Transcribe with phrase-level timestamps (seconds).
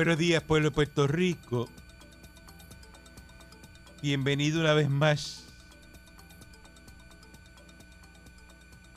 [0.00, 1.68] Buenos días, pueblo de Puerto Rico.
[4.00, 5.46] Bienvenido una vez más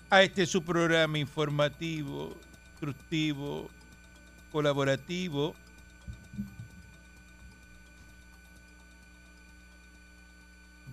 [0.09, 2.39] a este su programa informativo,
[2.71, 3.69] instructivo,
[4.53, 5.55] colaborativo.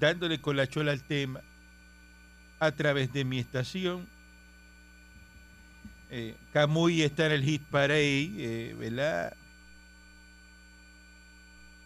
[0.01, 1.41] Dándole con la chola al tema
[2.59, 4.09] a través de mi estación.
[6.11, 9.37] Eh, Camuy está en el Hit Parade, eh, ¿verdad?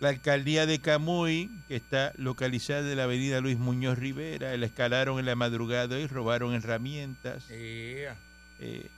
[0.05, 5.19] La alcaldía de Camuy, que está localizada en la avenida Luis Muñoz Rivera, la escalaron
[5.19, 7.47] en la madrugada y robaron herramientas.
[7.49, 8.91] eh,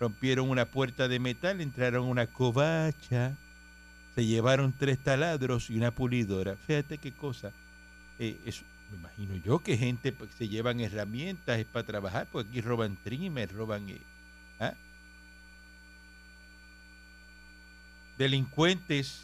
[0.00, 3.36] rompieron una puerta de metal, entraron una covacha,
[4.14, 6.56] se llevaron tres taladros y una pulidora.
[6.56, 7.52] Fíjate qué cosa.
[8.18, 12.48] Eh, eso, me imagino yo que gente pues, se llevan herramientas es para trabajar, porque
[12.48, 13.86] aquí roban trimmer, roban...
[13.90, 14.00] eh,
[14.60, 14.72] ¿ah?
[18.16, 19.20] Delincuentes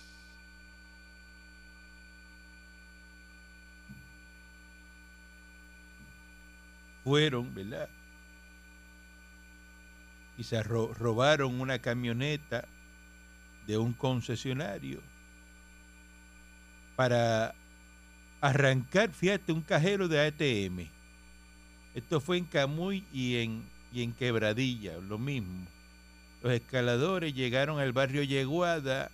[7.05, 7.89] fueron, ¿verdad?
[10.43, 12.65] Se ro- robaron una camioneta
[13.67, 15.01] de un concesionario
[16.97, 17.55] para
[18.41, 20.89] arrancar, fíjate, un cajero de ATM.
[21.95, 25.67] Esto fue en Camuy y en, y en Quebradilla, lo mismo.
[26.43, 29.11] Los escaladores llegaron al barrio Yeguada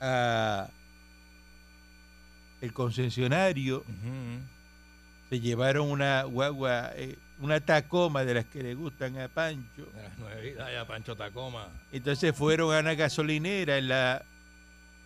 [0.00, 0.70] a
[2.62, 3.84] el concesionario
[5.30, 9.86] se llevaron una guagua, eh, una tacoma de las que le gustan a Pancho.
[9.94, 11.68] De las nuevitas ya, Pancho Tacoma.
[11.92, 14.22] Entonces fueron a una gasolinera en la,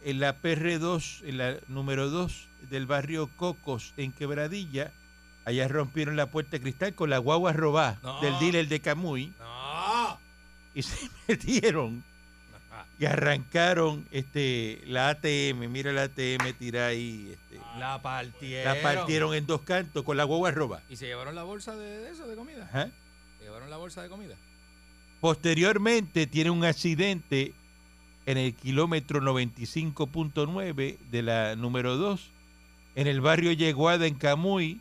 [0.03, 4.91] en la PR2, en la número 2 del barrio Cocos, en Quebradilla.
[5.45, 8.19] Allá rompieron la puerta de cristal con la guagua robada No.
[8.23, 10.19] del dealer de Camuy ¡No!
[10.75, 12.03] y se metieron
[12.99, 15.69] y arrancaron este la ATM.
[15.71, 17.31] Mira la ATM tirada ahí.
[17.33, 18.75] Este, La partieron.
[18.75, 20.83] la partieron en dos cantos con la guagua robada.
[20.89, 22.71] ¿Y se llevaron la bolsa de, de eso, de comida?
[23.39, 24.37] ¿Se llevaron la bolsa de comida?
[25.21, 27.53] Posteriormente tiene un accidente
[28.27, 32.31] en el kilómetro 95.9 de la número 2,
[32.97, 34.81] en el barrio Yeguada, en Camuy,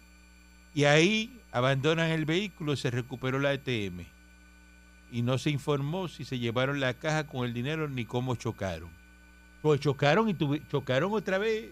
[0.75, 4.06] y ahí abandonan el vehículo, se recuperó la ATM.
[5.13, 8.90] Y no se informó si se llevaron la caja con el dinero ni cómo chocaron.
[9.62, 10.35] Pues chocaron y
[10.72, 11.69] chocaron otra vez,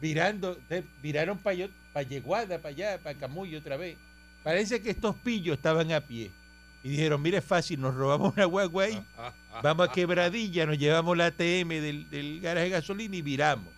[0.00, 0.58] virando,
[1.02, 3.98] viraron para Yeguada, para allá, para Camuy otra vez.
[4.42, 6.30] Parece que estos pillos estaban a pie.
[6.82, 9.04] Y dijeron, mire, es fácil, nos robamos una guagua ahí,
[9.62, 13.68] vamos a quebradilla, nos llevamos la ATM del, del garaje de gasolina y viramos.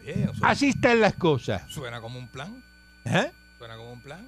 [0.00, 1.62] Oye, Así están las cosas.
[1.70, 2.60] suena como un plan.
[3.04, 3.30] ¿eh?
[3.56, 4.26] Suena como un plan.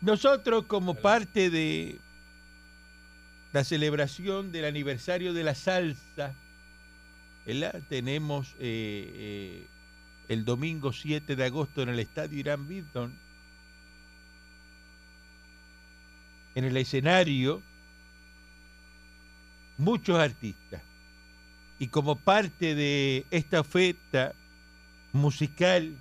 [0.00, 1.02] Nosotros, como ¿Verdad?
[1.02, 2.00] parte de
[3.52, 6.34] la celebración del aniversario de la salsa,
[7.88, 9.66] tenemos eh, eh,
[10.28, 13.14] el domingo 7 de agosto en el estadio Irán Bidon,
[16.54, 17.62] en el escenario,
[19.78, 20.82] muchos artistas.
[21.78, 24.34] Y como parte de esta oferta
[25.12, 25.94] musical,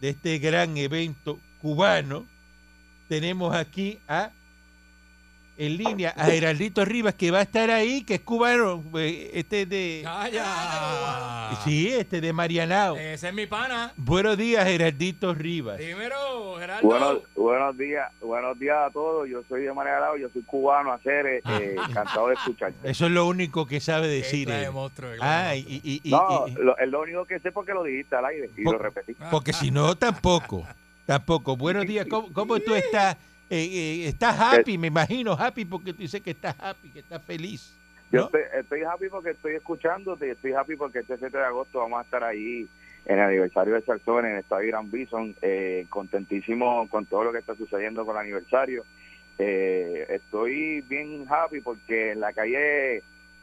[0.00, 2.26] de este gran evento cubano,
[3.08, 4.30] tenemos aquí a
[5.66, 9.64] en línea a Geraldito Rivas que va a estar ahí, que es cubano, eh, este
[9.66, 11.56] de ¡Calla!
[11.64, 12.96] sí, este de Marianao.
[12.96, 13.92] Ese es mi pana.
[13.96, 15.78] Buenos días, Geraldito Rivas.
[15.78, 16.86] Dímelo, Gerardo.
[16.88, 19.28] Buenos, buenos días, buenos días a todos.
[19.28, 22.90] Yo soy de María Grau, yo soy cubano, hacer, eh, eh, encantado de escucharte.
[22.90, 24.70] Eso es lo único que sabe decir él.
[24.72, 27.84] monstruo, Ah, y, y- y- No, y- lo, es lo único que sé porque lo
[27.84, 29.14] dijiste al aire y lo repetí.
[29.30, 30.66] porque si no tampoco,
[31.06, 31.56] tampoco.
[31.56, 33.16] Buenos días, ¿cómo, cómo tú estás?
[33.54, 37.22] Eh, eh, estás happy, me imagino, happy porque tú dices que estás happy, que estás
[37.22, 37.78] feliz.
[38.10, 41.80] Yo estoy, estoy happy porque estoy escuchándote y estoy happy porque este 7 de agosto
[41.80, 42.66] vamos a estar ahí
[43.04, 47.32] en el aniversario de Salsón en el Estadio Gran Bison, eh, contentísimo con todo lo
[47.32, 48.86] que está sucediendo con el aniversario.
[49.38, 53.02] Eh, estoy bien happy porque en la calle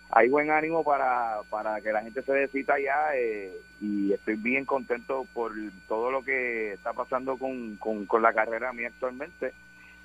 [0.09, 4.37] hay buen ánimo para, para que la gente se dé cita allá eh, y estoy
[4.37, 5.51] bien contento por
[5.87, 9.53] todo lo que está pasando con, con, con la carrera mía actualmente.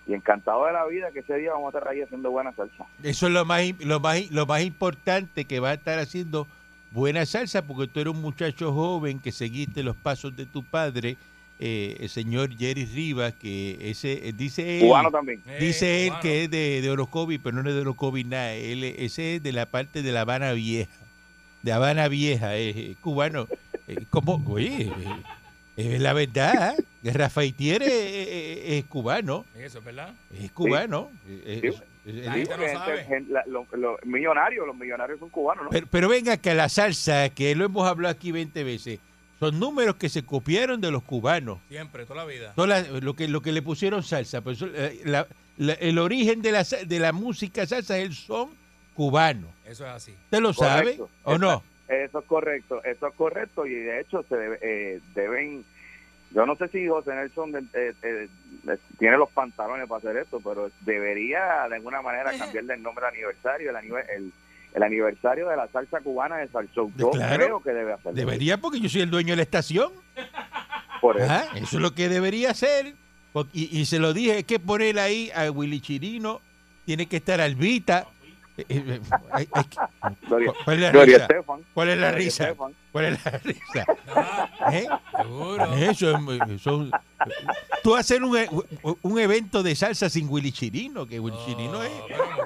[0.06, 2.84] Y encantado de la vida que ese día vamos a estar ahí haciendo buena salsa.
[3.02, 6.46] Eso es lo más, lo más, lo más importante que va a estar haciendo
[6.90, 11.16] buena salsa, porque tú eres un muchacho joven que seguiste los pasos de tu padre,
[11.58, 15.40] eh, el señor Jerry Rivas, que ese eh, dice él, Cubano también.
[15.46, 16.22] Eh, dice él cubano.
[16.22, 18.52] que es de, de Orocovi, pero no es de Orocovi nada.
[18.54, 20.90] Él, es- ese es de la parte de La Habana Vieja.
[21.62, 23.48] De Habana Vieja, es eh, cubano.
[23.88, 24.92] Eh, como, oye, eh,
[25.76, 27.12] es la verdad, ¿eh?
[27.12, 30.14] Rafael Tiere es, es- es cubano, Eso es verdad.
[30.32, 31.10] es cubano.
[32.72, 33.24] sabe.
[33.46, 33.66] los,
[34.04, 35.70] millonarios, los millonarios son cubanos, ¿no?
[35.70, 39.00] Pero, pero venga, que la salsa, que lo hemos hablado aquí 20 veces,
[39.40, 41.58] son números que se copiaron de los cubanos.
[41.68, 42.52] Siempre, toda la vida.
[42.54, 44.40] Toda la- lo, que, lo que le pusieron salsa.
[44.40, 45.26] Pues, eh, la-
[45.56, 48.50] la- el origen de la, de la música salsa es el son
[48.94, 49.48] cubano.
[49.64, 50.12] Eso es así.
[50.24, 51.10] ¿Usted lo sabe Correcto.
[51.24, 51.62] o no?
[51.88, 55.64] Eso es correcto, eso es correcto y de hecho se debe- eh, deben,
[56.30, 58.28] yo no sé si José Nelson de- eh, eh,
[58.68, 63.04] eh, tiene los pantalones para hacer esto, pero debería de alguna manera cambiarle el nombre
[63.06, 63.76] al aniversario, el,
[64.16, 64.32] el,
[64.72, 66.92] el aniversario de la salsa cubana de Salsón.
[66.96, 67.36] Yo Claro.
[67.44, 68.12] creo que debe hacerlo.
[68.18, 69.92] Debería porque yo soy el dueño de la estación.
[71.00, 71.30] Por eso.
[71.30, 72.94] Ajá, eso es lo que debería hacer.
[73.52, 76.40] Y, y se lo dije, hay que poner ahí a Willy Chirino,
[76.86, 78.06] tiene que estar Albita.
[80.64, 81.16] ¿Cuál es la risa?
[81.22, 81.60] Estefan.
[81.74, 82.54] ¿Cuál es la risa?
[82.92, 83.86] ¿Cuál es la risa?
[84.72, 84.86] ¿Eh?
[85.90, 86.90] Eso es muy- son-
[87.82, 88.48] tú hacer un, e-
[89.02, 91.90] un evento de salsa sin Willy Chirino, que Willy Chirino es,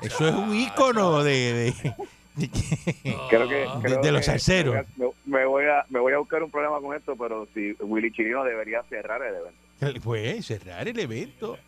[0.03, 1.95] eso es un ícono de, de-
[2.37, 4.87] de- Creo que, creo de los salseros.
[4.97, 8.13] Me, me voy a, me voy a buscar un problema con esto, pero si Willy
[8.13, 10.01] Chirino debería cerrar el evento.
[10.05, 11.59] pues cerrar el evento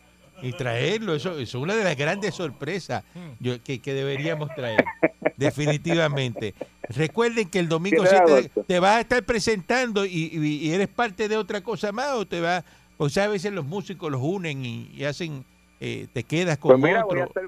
[0.41, 3.03] y traerlo, eso, eso es una de las grandes sorpresas
[3.39, 4.83] yo- que, que deberíamos traer,
[5.37, 6.53] definitivamente.
[6.89, 8.63] Recuerden que el domingo Siete de 7 agosto.
[8.65, 12.25] te vas a estar presentando y, y- y eres parte de otra cosa más o
[12.25, 12.63] te vas,
[12.97, 15.45] pues a veces los músicos los unen y, y hacen,
[15.79, 17.43] eh, te quedas con Pues mira, voy a, estar,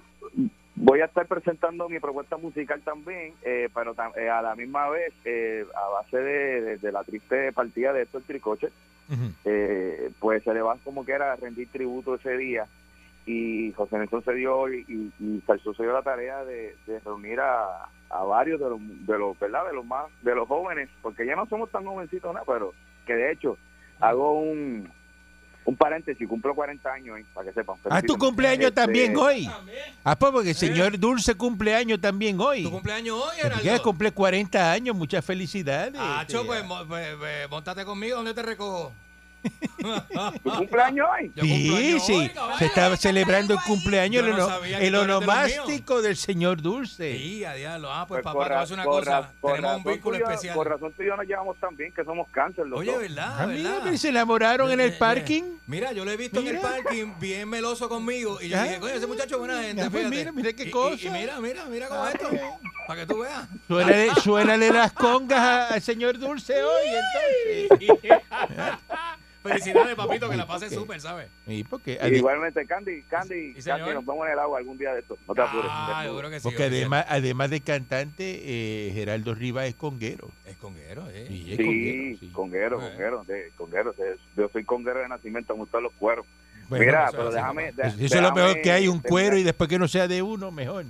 [0.75, 4.89] voy a estar presentando mi propuesta musical también, eh, pero tam- eh, a la misma
[4.89, 8.69] vez, eh, a base de, de- de la triste partida de Héctor Tricoche,
[9.45, 12.65] eh, pues se le va como que era a rendir tributo ese día
[13.25, 17.39] y José Nelson se dio y, y, y se dio la tarea de, de reunir
[17.39, 21.25] a, a varios de los, de los verdad de los más de los jóvenes porque
[21.25, 22.73] ya no somos tan jovencitos nada pero
[23.05, 23.57] que de hecho
[23.99, 24.89] hago un
[25.65, 29.49] un paréntesis cumplo 40 años eh, para que sepan Ah, tu cumpleaños Este, también hoy.
[30.03, 32.63] Ah, pues porque el señor Dulce cumpleaños también hoy.
[32.63, 33.81] ¿Tu cumpleaños hoy, Gerardo?
[33.83, 35.93] cumple 40 años, muchas felicidades.
[35.97, 38.91] Ah, Este, cho, pues, pues, pues, montate conmigo, ¿dónde te recojo?
[40.43, 41.31] ¿Tu cumpleaños hoy?
[41.41, 47.17] Sí, sí, hoy, se estaba celebrando el cumpleaños, el, no el onomástico del señor Dulce.
[47.17, 47.91] Sí, a diablo.
[47.91, 49.29] Ah, pues, Pues papá, una cosa.
[49.41, 50.55] Tenemos un vínculo especial.
[50.55, 53.01] Por razón tú y yo nos llevamos tan bien que somos cáncer los Oye, dos.
[53.01, 53.49] ¿verdad?
[53.83, 55.43] Ah, se enamoraron en Eh, el eh, parking.
[55.67, 58.39] Mira, yo lo he visto en el parking bien meloso conmigo.
[58.41, 58.63] Y yo Ah.
[58.63, 59.81] dije, coño, ese muchacho es buena gente.
[59.81, 60.17] Ah, pues fíjate.
[60.17, 60.95] mira, mira qué Y- y- cosa.
[61.05, 62.29] Y, mira, mira, mira cómo es esto.
[62.87, 63.47] Para que tú veas.
[63.67, 66.87] Suénale, suénale las congas al señor Dulce hoy,
[67.69, 68.21] entonces.
[69.43, 70.71] Felicidades, papito, que la pase Ok.
[70.73, 71.27] súper, ¿sabes?
[71.69, 73.53] Porque, Y ade- igualmente, Candy, Candy.
[73.55, 75.17] Candy, nos vemos en el agua algún día de esto.
[75.27, 75.67] No te apures.
[75.69, 76.03] Ah, Desnudo.
[76.09, 76.43] seguro que sí.
[76.43, 80.29] porque además, además de cantante, eh, Geraldo Rivas es conguero.
[80.45, 81.25] Es conguero, ¿eh?
[81.27, 82.29] Sí, es conguero, sí.
[82.33, 83.91] conguero, conguero, de- conguero.
[83.93, 86.25] de- Yo soy conguero de nacimiento, me gustan los cueros.
[86.69, 87.71] Bueno, Mira, pero déjame...
[87.73, 90.21] de- eso es lo mejor que hay, un cuero y después que no sea de
[90.21, 90.85] uno, mejor.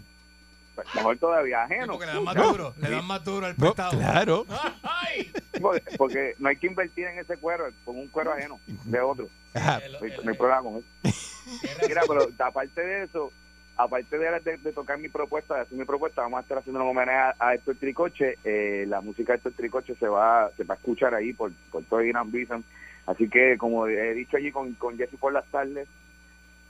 [0.95, 1.93] Mejor todavía, ajeno.
[1.93, 2.51] porque le dan más No.
[2.51, 3.91] duro, le dan más duro al No, prestado.
[3.97, 4.45] claro.
[4.83, 5.31] Ay.
[5.61, 9.27] Porque, porque no hay que invertir en ese cuero, con un cuero ajeno de otro.
[9.53, 9.77] Ajá.
[9.77, 9.99] El- No
[10.31, 10.87] hay, problema con eso.
[11.87, 13.31] Mira, pero aparte de eso,
[13.77, 16.81] aparte de, de- de tocar mi propuesta, de hacer mi propuesta, vamos a estar haciendo
[16.83, 18.37] un homenaje a, a Héctor Tricoche.
[18.43, 21.83] Eh, la música de Héctor Tricoche se va, se va a escuchar ahí por, por
[21.83, 22.63] todo Irán Bison.
[23.05, 25.87] Así que, como he dicho allí con, con Jesse por las tardes,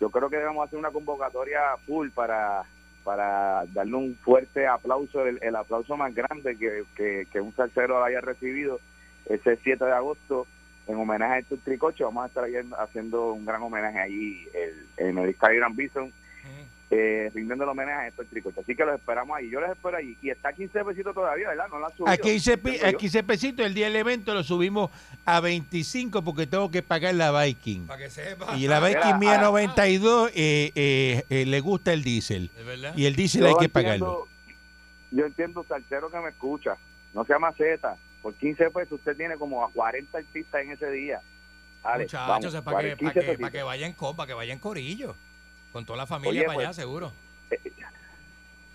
[0.01, 2.63] yo creo que debemos hacer una convocatoria full para
[3.03, 8.03] para darle un fuerte aplauso, el, el aplauso más grande que, que, que un salsero
[8.03, 8.79] haya recibido
[9.25, 10.47] ese 7 de agosto
[10.87, 12.03] en homenaje a Héctor Tricoche.
[12.03, 12.45] Vamos a estar
[12.79, 15.61] haciendo un gran homenaje allí el, en el Estadio
[16.91, 18.59] eh, rindiendo el homenaje a Héctor Tricoche.
[18.61, 19.49] Así que los esperamos ahí.
[19.49, 20.17] Yo los espero allí.
[20.21, 21.65] Y está a 15 pesitos todavía, ¿verdad?
[21.69, 22.11] No la han subido.
[22.13, 22.97] A 15, pi- Entiendo a yo.
[22.99, 24.91] 15 pesitos, el día del evento lo subimos
[25.25, 27.87] a 25 porque tengo que pagar la Viking.
[27.87, 28.55] Para que sepa.
[28.57, 29.43] Y la Viking mía ah.
[29.43, 32.51] 92 eh, eh, eh, le gusta el diésel.
[32.95, 34.27] Y el diésel hay que entiendo- pagarlo.
[35.11, 36.75] Yo entiendo, salsero que me escucha.
[37.13, 37.95] No sea maceta.
[38.21, 41.21] Por 15 pesos usted tiene como a 40 artistas en ese día.
[41.83, 45.15] Muchachos, para que, 15 para que, para que vayan con, para que vayan corillo.
[45.73, 47.11] Con toda la familia Oye, para pues, allá, seguro.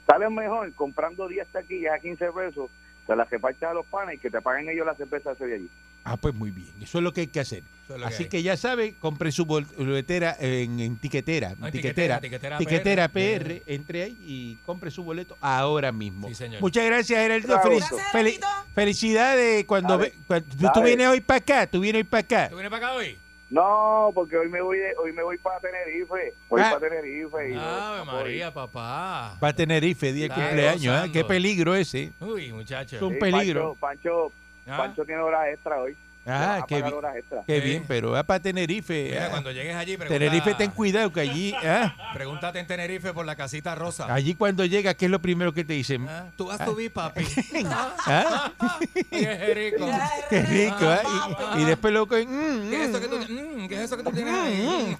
[0.07, 2.71] sale mejor comprando 10 taquillas a 15 pesos
[3.07, 5.55] se las repartes a los panes y que te paguen ellos la cerveza ese de
[5.55, 5.69] allí.
[6.05, 6.69] Ah, pues muy bien.
[6.83, 7.63] Eso es lo que hay que hacer.
[7.89, 11.55] Es que Así que ya sabe, compre su bol- boletera en, en tiquetera.
[11.59, 12.21] No, en tiquetera.
[12.21, 13.13] tiquetera, PR.
[13.45, 16.29] PR, entre ahí y compre su boleto ahora mismo.
[16.29, 16.61] Sí, señor.
[16.61, 18.39] Muchas gracias, Gracias, fel-
[18.75, 22.49] felicidades cuando, ve- cuando- tú, vienes hoy para acá, tú vienes hoy para acá.
[22.51, 23.19] ¿Tú vienes para acá hoy?
[23.51, 26.35] No, porque hoy me voy de- hoy me voy para Tenerife.
[26.51, 26.77] Voy Ah.
[26.79, 27.51] para Tenerife.
[27.51, 28.05] Y Ave no.
[28.05, 29.39] María, papá.
[29.43, 30.95] Va a Tenerife, día de cumpleaños.
[30.95, 31.13] gozando.
[31.13, 32.13] Qué peligro ese.
[32.21, 33.07] Uy, muchacho.
[33.07, 33.75] Un Sí, peligro.
[33.81, 34.33] Pancho, Pancho,
[34.71, 35.97] Ah, Pancho tiene horas extra hoy.
[36.29, 36.99] Ah, a qué pagar bien.
[36.99, 37.43] horas extra.
[37.47, 39.09] Qué bien, pero va para Tenerife.
[39.11, 39.31] Mira, ah.
[39.31, 43.35] cuando llegues allí, pregunta, Tenerife, ten cuidado que allí, ah, pregúntate en Tenerife por la
[43.37, 44.13] casita rosa.
[44.13, 46.07] allí cuando llegas, ¿qué es lo primero que te dicen?
[46.09, 47.25] Ah, Tú vas a subir, papi.
[48.07, 48.53] ¿Ah?
[49.11, 49.87] Qué rico.
[50.31, 51.55] Qué rico, ¿ah?
[51.57, 52.29] Y, y después lo cogen,
[52.67, 54.97] mm, ¿Qué es eso mm, que tú, mm, ¿qué es eso que tú tienes ahí?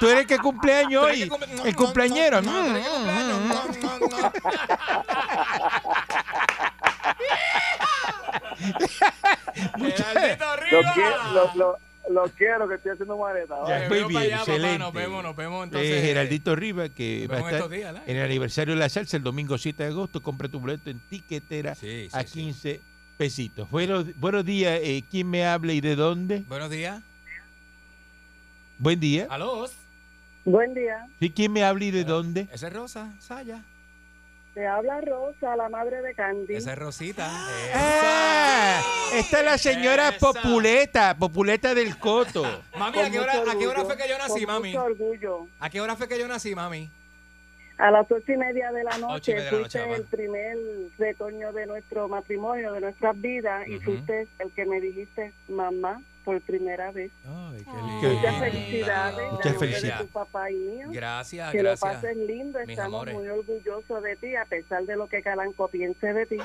[0.00, 2.42] Tú eres el que cumpleaños hoy, que cum- el cumpleañero.
[2.42, 3.52] No, Mm, mm,
[10.70, 10.82] Lo,
[11.34, 11.78] lo, lo-
[12.10, 13.54] lo quiero, que estoy haciendo maleta.
[13.66, 14.78] Allá, papá, excelente.
[14.78, 16.02] Nos vemos, nos vemos Eh, entonces.
[16.02, 18.00] Geraldito Rivas, que va a vemos estar estos días, ¿no?
[18.06, 20.22] en el aniversario de la salsa el domingo 7 de agosto.
[20.22, 22.32] Compra tu boleto en tiquetera Sí, sí, a sí.
[22.32, 22.80] 15
[23.18, 23.70] pesitos.
[23.70, 26.44] Buenos, buenos días, eh, ¿quién me habla y de dónde?
[26.48, 27.02] Buenos días.
[28.78, 29.26] Buen día.
[29.28, 29.68] Aló.
[30.46, 31.06] Buen día.
[31.20, 32.48] ¿Sí, ¿Quién me habla y de dónde?
[32.52, 33.62] Esa es Rosa, Saya.
[34.58, 36.56] Te habla Rosa, la madre de Candy.
[36.56, 37.30] Esa es Rosita.
[37.72, 38.82] Ah,
[39.14, 40.18] esta es la señora Esa.
[40.18, 42.42] Populeta, Populeta del Coto.
[42.76, 44.72] Mami, ¿a qué, hora, ¿a qué hora fue que yo nací, con mami?
[44.72, 45.46] Mucho orgullo.
[45.60, 46.90] ¿A qué hora fue que yo nací, mami?
[47.78, 49.96] A las ocho y media de la noche y de la noche, fuiste mamá.
[49.96, 50.56] el primer
[50.98, 53.84] retoño de nuestro matrimonio, de nuestras vidas, y Ujú.
[53.84, 57.10] fuiste el que me dijiste mamá por primera vez.
[57.24, 57.70] Ay, qué Qué
[58.08, 58.38] Muchas lindo.
[58.44, 59.32] felicidades.
[59.32, 59.98] Muchas felicidades.
[60.00, 60.88] De tu papá y mío.
[60.90, 61.94] Gracias, Que lo gracias.
[61.94, 63.14] pases lindo, mis estamos amores.
[63.14, 66.36] muy orgullosos de ti, a pesar de lo que Calanco piense de ti.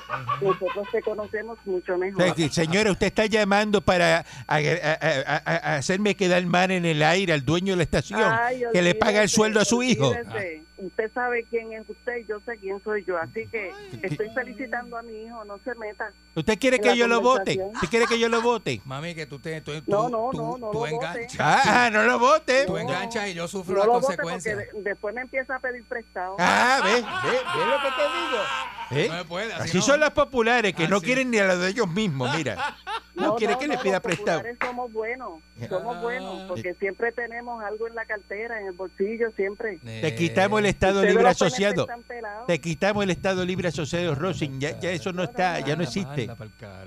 [0.42, 2.34] Nosotros te conocemos mucho mejor.
[2.36, 7.34] que, Señora, usted está llamando para a- a- a- hacerme quedar mal en el aire
[7.34, 10.10] al dueño de la estación, Ay, que le paga el sueldo a su hijo.
[10.10, 10.63] olvídese.
[10.78, 13.18] Usted sabe quién es usted y yo sé quién soy yo.
[13.18, 16.12] Así que estoy felicitando a mi hijo, no se meta.
[16.36, 17.60] ¿Usted quiere que yo lo vote?
[17.76, 18.82] ¿Usted quiere que yo lo vote?
[18.86, 19.62] Mami, que tú te.
[19.62, 21.38] Tú, tú, No, no, tú, no, no tú lo enganchas.
[21.40, 22.66] Ah, ah, no lo vote.
[22.66, 24.58] Tú enganchas y yo sufro No las consecuencias.
[24.58, 26.36] de- después me empieza a pedir prestado.
[26.40, 28.44] Ah, ve, ve, ve lo que te digo.
[28.92, 29.08] ¿Eh?
[29.10, 29.84] No me puede, así Así no.
[29.84, 32.76] son las populares, que no quieren ni a lo de ellos mismos, mira.
[33.16, 34.40] No, quiere que le pida los prestado.
[34.40, 35.34] populares somos buenos,
[35.70, 36.02] somos Ah.
[36.02, 39.78] buenos, porque siempre tenemos algo en la cartera, en el bolsillo, siempre.
[39.80, 41.88] Te quitamos el Estado Ustedes Libre Asociado.
[42.08, 42.48] pelados.
[42.48, 44.60] Te quitamos el Estado Libre Asociado, Rosin.
[44.60, 46.30] Ya, ya eso no está, ya no existe.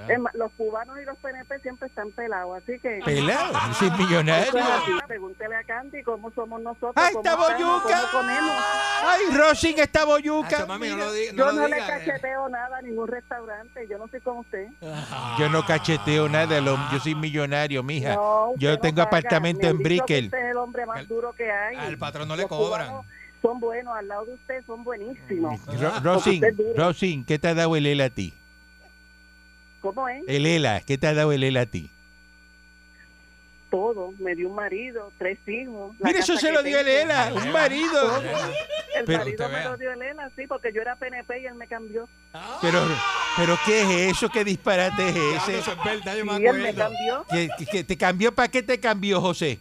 [0.09, 3.01] Es más, los cubanos y los PNP siempre están pelados, así que...
[3.05, 4.59] Pelado, yo soy Eso millonario.
[4.59, 4.93] es así.
[5.07, 6.93] Pregúntele a Candy cómo somos nosotros.
[6.97, 8.03] ¡Ay, cómo está boyuca!
[9.05, 10.67] ¡Ay, Rosin, está boyuca!
[11.35, 11.83] Yo no le eh.
[11.87, 13.87] cacheteo nada a ningún restaurante.
[13.89, 14.67] Yo no soy como usted.
[15.39, 18.15] Yo no cacheteo nada, yo soy millonario, mija.
[18.15, 20.25] No, usted yo tengo apartamento en Brickell.
[20.27, 21.77] Usted es el hombre más Al- duro que hay.
[21.77, 23.01] Al patrón no le Los cobran.
[23.43, 25.61] Son buenos, al lado de usted son buenísimos.
[25.67, 26.43] Ro- Rosin.
[26.77, 28.33] Rosin, ¿qué te ha dado el ELA a ti?
[29.81, 30.25] ¿Cómo es?
[30.27, 31.91] El ELA, ¿qué te ha dado el ELA a ti?
[33.71, 34.13] Todo.
[34.19, 35.95] Me dio un marido, tres hijos.
[35.99, 36.99] la Mira, eso se lo dio el tengo.
[37.13, 38.23] ELA, un marido.
[38.97, 39.69] El Pero- marido me vea.
[39.71, 42.09] lo dio Elena, sí, porque yo era PNP y él me cambió.
[42.63, 42.81] Pero,
[43.37, 44.29] pero ¿qué es eso?
[44.31, 45.59] ¿Qué disparate es ese?
[45.59, 47.25] Eso es verdad, yo me Y él me cambió.
[47.29, 48.33] ¿Qué, qué- qué te cambió?
[48.35, 49.59] ¿Para qué te cambió, José?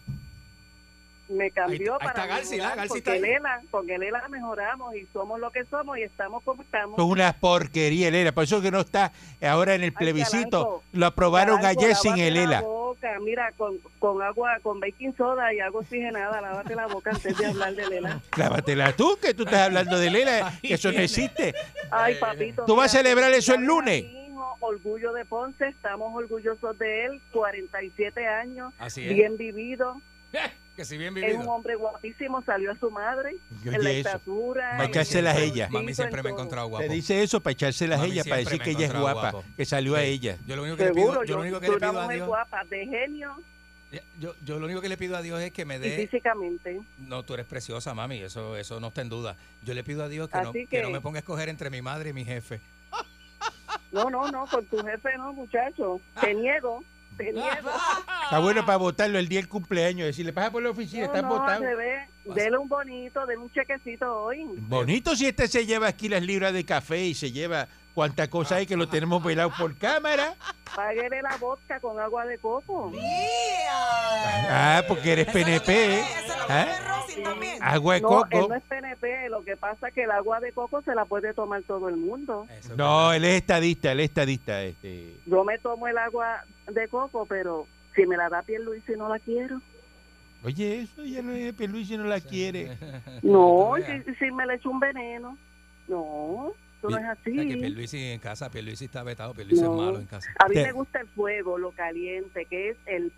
[1.27, 2.75] Me cambió Ahí- ahí para está Garci, ¿la?
[2.75, 3.17] Garci porque ahí.
[3.17, 6.99] Elena, con Elena mejoramos y somos lo que somos y estamos como estamos.
[6.99, 8.31] Es una porquería, el ELA.
[8.31, 10.83] Por eso que no está ahora en el plebiscito.
[10.91, 12.61] Lo aprobaron Calanco, ayer sin el la ELA.
[12.61, 17.35] boca, mira, con, con agua, con baking soda y agua oxigenada, lávate la boca antes
[17.37, 18.21] de hablar de Elena.
[18.37, 21.55] Lávatela tú, que tú estás hablando del ELA, que eso no existe.
[21.89, 22.65] Ay, papito.
[22.65, 24.05] ¿Tú vas a mira, celebrar eso el lunes?
[24.59, 29.13] Orgullo de Ponce, estamos orgullosos de él, 47 años, Así es.
[29.13, 29.99] bien vivido,
[30.75, 31.51] Que si bien es un vivido.
[31.51, 34.09] hombre guapísimo, salió a su madre, Oye, en la eso.
[34.09, 34.69] estatura.
[34.71, 35.67] Va a en echárselas el a ella.
[35.71, 36.85] Mami siempre me ha encontrado guapo.
[36.85, 39.43] Te dice eso para echárselas a ella, para decir que ella es guapa, guapo.
[39.55, 40.37] que salió a ella.
[40.45, 42.15] Yo lo único que le pido, yo yo lo único que le pido a mujer
[42.17, 43.35] Dios, guapa, de genio
[44.19, 46.81] yo, yo lo único que le pido a Dios es que me dé físicamente.
[46.97, 49.37] No, tú eres preciosa, mami, eso eso no está en duda.
[49.63, 51.81] Yo le pido a Dios que, no, que- no me ponga a escoger entre mi
[51.81, 52.59] madre y mi jefe.
[53.91, 56.01] No, no, no, con tu jefe no, muchacho.
[56.19, 56.83] Te niego,
[57.17, 60.07] Está bueno para votarlo el día del cumpleaños.
[60.07, 61.61] Decirle, pasa por la oficina, No, no, votado.
[61.63, 62.09] revés.
[62.25, 64.45] Dele un bonito, dele un chequecito hoy.
[64.57, 68.55] Bonito si este se lleva aquí las libras de café y se lleva cuánta cosa
[68.55, 70.33] hay que lo tenemos velado por cámara.
[70.75, 72.91] Páguele la vodka con agua de coco.
[74.49, 75.71] Ah, porque eres PNP.
[75.71, 75.99] ¿eh?
[75.99, 76.53] Eso es lo que
[77.19, 77.23] ¿Ah?
[77.23, 77.57] también.
[77.61, 78.47] Agua de No, él coco.
[78.49, 81.33] no es PNP, lo que pasa es que el agua de coco se la puede
[81.33, 82.45] tomar todo el mundo.
[82.59, 84.63] Eso es No, él es estadista, él es estadista.
[84.63, 85.15] Este.
[85.25, 89.19] Yo me tomo el agua de coco, pero si me la da Pierluisi no la
[89.19, 89.61] quiero.
[90.43, 92.77] Oye, eso ya no es Luis no la quiere.
[93.23, 95.37] No, si, si me le echo un veneno.
[95.87, 97.55] No, eso no es O sea, que así.
[97.59, 99.71] Pierluisi en casa, Pierluisi está vetado, Pierluisi No.
[99.79, 100.29] es malo en casa.
[100.37, 103.11] A mí me gusta el fuego, lo caliente, que es el,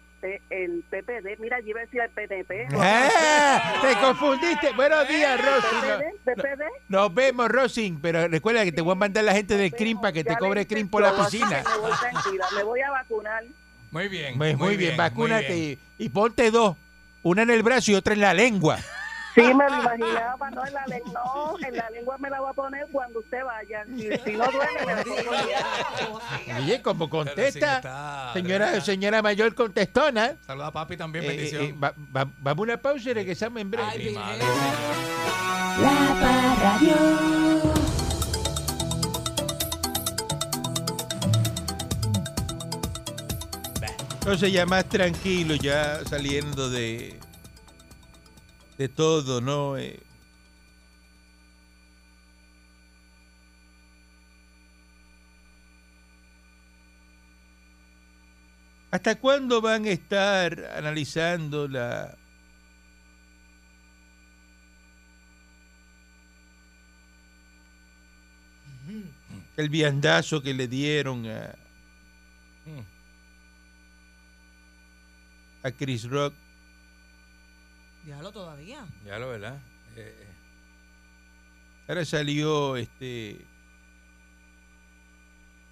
[0.49, 1.39] el PPD.
[1.39, 2.67] Mira, yo iba a decir el PNP.
[2.79, 3.81] ¡Ah!
[3.81, 4.71] Te confundiste.
[4.75, 5.75] Buenos días, Rosy.
[5.75, 6.63] PPD, PPD.
[6.89, 7.97] Nos vemos, Rosy.
[8.01, 10.65] Pero recuerda que te voy a mandar la gente del CRIM para que te cobre
[10.65, 11.63] CRIM por la piscina.
[11.63, 13.43] Me voy tranquila, me voy a vacunar.
[13.91, 14.37] Muy bien.
[14.37, 15.79] Muy, muy bien, vacúnate bien.
[15.97, 16.75] y, y ponte dos.
[17.23, 18.79] Una en el brazo y otra en la lengua.
[19.37, 22.49] Sí, me lo imaginaba, no en la lengua, no, en la lengua me la voy
[22.49, 23.85] a poner cuando usted vaya.
[23.85, 26.19] Si, si no duele, me la pongo.
[26.57, 30.35] Oye, como contesta, está- señora, señora mayor contestona.
[30.45, 31.63] Saluda a papi también, Eh, bendición.
[31.65, 33.87] eh, va- va- vamos a una pausa y regresamos en breve.
[33.89, 34.43] Ay, madre.
[35.79, 37.97] La Parradio.
[44.19, 47.17] Entonces ya más tranquilo, ya saliendo de
[48.77, 49.77] de todo, ¿no?
[49.77, 49.99] Eh,
[58.91, 62.17] ¿Hasta cuándo van a estar analizando la
[69.57, 71.55] el viandazo que le dieron a,
[75.63, 76.46] a Chris Rock?
[78.07, 78.85] Déjalo todavía.
[79.05, 79.57] Ya lo verdad.
[79.95, 80.27] Eh, eh,
[81.89, 83.45] Ahora salió este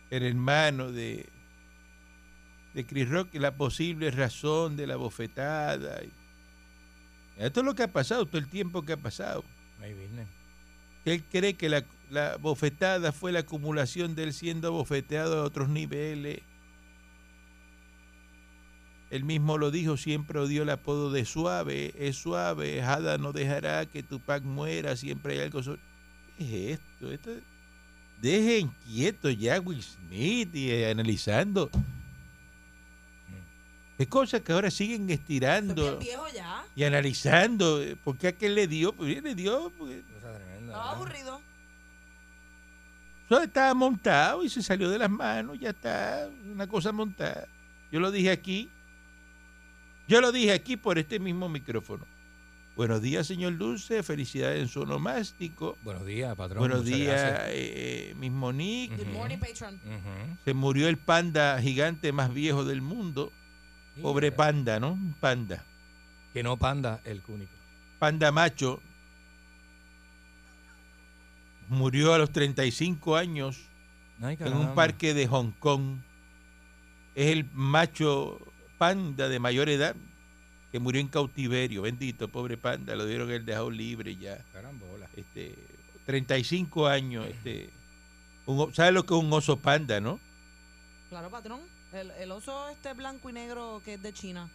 [0.10, 1.27] el hermano de
[2.74, 6.04] de Chris Rock la posible razón de la bofetada.
[6.04, 6.12] y-
[7.38, 9.44] Esto es lo que ha pasado, todo el tiempo que ha pasado.
[9.82, 10.27] my business.
[11.06, 15.70] Él cree que la, la bofetada fue la acumulación de él siendo bofeteado a otros
[15.70, 16.39] niveles.
[19.12, 23.85] Él mismo lo dijo, siempre odió el apodo de suave, es suave, Jada no dejará
[23.85, 25.79] que Tupac muera, siempre hay algo sobre...
[26.38, 27.12] ¿Qué es esto?
[27.12, 27.43] esto es-
[28.21, 31.69] Dejen quieto ya Will Smith y eh, analizando.
[33.97, 36.63] Es cosas que ahora siguen estirando bien viejo ya.
[36.75, 37.82] y analizando.
[37.82, 38.91] eh, ¿Por qué a qué le dio?
[38.93, 40.03] Pues le dio tremenda.
[40.65, 41.41] Estaba aburrido.
[43.25, 47.47] Eso estaba montado y se salió de las manos, ya está, una cosa montada.
[47.91, 48.69] Yo lo dije aquí,
[50.08, 52.06] yo lo dije aquí por este mismo micrófono.
[52.76, 55.78] Buenos días, señor Dulce, felicidades en su onomástico.
[55.82, 56.60] Buenos días, patrón.
[56.60, 58.98] Buenos muchas días, eh, eh, mismo Nick.
[58.98, 59.80] Good morning, patron.
[60.44, 63.32] Se murió el panda gigante más viejo del mundo.
[64.02, 65.00] Pobre Mira, panda, ¿no?
[65.22, 65.63] Panda.
[66.34, 67.54] Que no panda, el cúnico.
[67.98, 68.82] Panda macho.
[71.70, 73.70] Murió a los 35 años
[74.22, 76.00] Ay, en un parque de Hong Kong.
[77.15, 78.38] Es el macho
[78.77, 79.95] panda de mayor edad
[80.71, 81.83] que murió en cautiverio.
[81.83, 82.95] Bendito, pobre panda.
[82.95, 84.43] Lo dieron el dejado libre ya.
[84.53, 85.07] Carambola.
[85.15, 85.55] Este,
[86.05, 87.25] 35 años.
[87.27, 87.69] Este,
[88.45, 90.19] un o- ¿Sabes lo que es un oso panda, no?
[91.09, 91.61] Claro, patrón.
[91.93, 94.49] El, el oso este blanco y negro que es de China.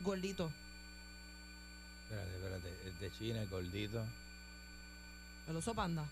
[0.00, 0.50] Gordito.
[2.08, 2.88] Espérate, espérate.
[2.88, 4.02] Es de China, el gordito.
[5.48, 6.04] El oso panda.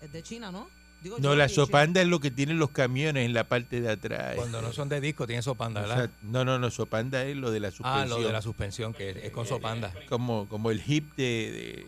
[0.00, 0.68] Es de China, ¿no?
[1.04, 4.34] Digo No, la sopanda es lo que tienen los camiones en la parte de atrás.
[4.36, 5.96] Cuando no son de disco, tienen sopanda, O ¿verdad?
[6.06, 8.02] sea, no, no, no, sopanda es lo de la suspensión.
[8.02, 9.92] ah, lo de la suspensión, que es, es con sopanda.
[10.08, 11.86] Como, como el hip de,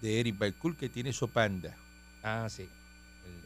[0.00, 1.74] de, de Eric Balcour que tiene sopanda.
[2.22, 2.68] Ah, sí.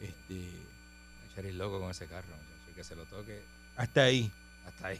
[0.01, 3.41] El, Este, el loco con ese carro, muchacho, que se lo toque
[3.77, 4.29] hasta ahí.
[4.67, 4.99] hasta ahí.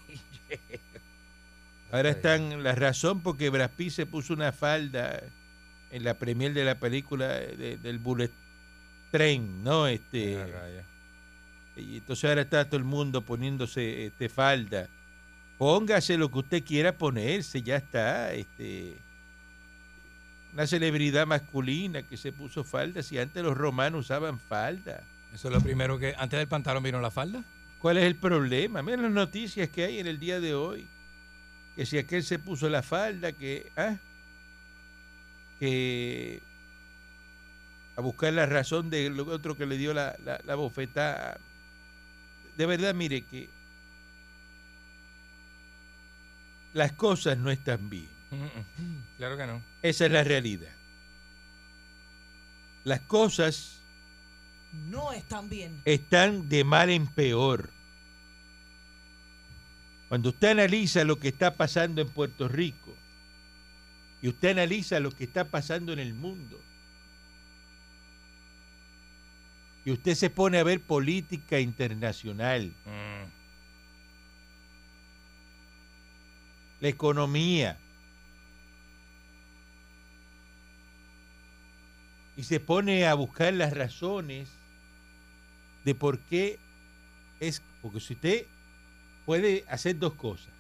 [1.92, 2.42] Ahora Hasta ahí.
[2.42, 5.22] están la razón porque Brad Pitt se puso una falda
[5.92, 8.32] en la premier de la película de- del Bullet
[9.14, 9.86] Train, ¿no?
[9.86, 10.82] Este, Ah,
[11.76, 14.88] y entonces ahora está todo el mundo poniéndose este falda.
[15.60, 18.34] Póngase lo que usted quiera ponerse, ya está.
[18.34, 18.96] Este,
[20.52, 25.04] una celebridad masculina que se puso falda, si antes los romanos usaban falda.
[25.32, 26.16] Eso es lo primero que.
[26.18, 27.44] Antes del pantalón vino la falda.
[27.78, 28.82] ¿Cuál es el problema?
[28.82, 30.88] Mira las noticias que hay en el día de hoy.
[31.76, 33.98] Que si aquel se puso la falda, que, ah,
[35.60, 36.42] que
[37.96, 41.38] a buscar la razón del otro que le dio la, la, la bofetada.
[42.58, 43.50] De verdad, mire que
[46.74, 48.10] las cosas no están bien.
[49.18, 49.62] Claro que no.
[49.84, 50.72] Esa es la realidad.
[52.84, 53.80] Las cosas
[54.90, 55.82] No están bien.
[55.86, 57.70] están de mal en peor.
[60.10, 62.94] Cuando usted analiza lo que está pasando en Puerto Rico
[64.22, 66.60] y usted analiza lo que está pasando en el mundo
[69.86, 73.24] y usted se pone a ver política internacional, Mm,
[76.82, 77.78] la economía,
[82.36, 84.50] y se pone a buscar las razones
[85.86, 86.60] de por qué
[87.40, 88.46] es, porque si usted
[89.26, 90.52] puede hacer dos cosas,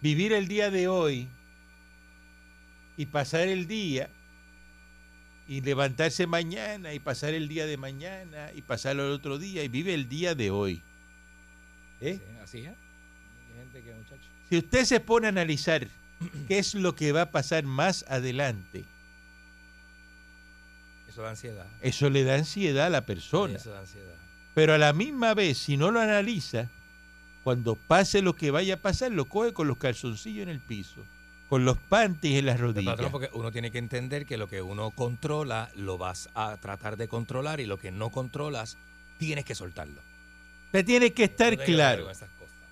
[0.00, 1.28] vivir el día de hoy
[2.96, 4.08] y pasar el día
[5.52, 9.68] y levantarse mañana y pasar el día de mañana y pasarlo el otro día y
[9.68, 10.80] vive el día de hoy.
[12.00, 12.18] ¿Eh?
[12.18, 12.68] sí, así es.
[12.68, 14.22] Hay gente que, muchacho.
[14.48, 15.86] Si usted se pone a analizar
[16.48, 18.86] qué es lo que va a pasar más adelante,
[21.06, 21.66] Eso da ansiedad.
[21.82, 23.56] eso le da ansiedad a la persona.
[23.56, 24.14] Eso da ansiedad.
[24.54, 26.70] Pero a la misma vez, si no lo analiza,
[27.44, 31.04] cuando pase lo que vaya a pasar, lo coge con los calzoncillos en el piso,
[31.52, 32.98] con los panties en las rodillas.
[33.10, 37.08] porque uno tiene que entender que lo que uno controla lo vas a tratar de
[37.08, 38.78] controlar y lo que no controlas
[39.18, 40.00] tienes que soltarlo.
[40.68, 42.08] Usted tiene que estar No claro.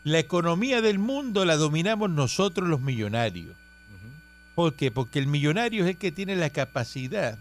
[0.04, 3.50] La economía del mundo la dominamos nosotros los millonarios.
[3.50, 4.08] Ujú,
[4.54, 4.90] ¿Por qué?
[4.90, 7.36] Porque el millonario es el que tiene la capacidad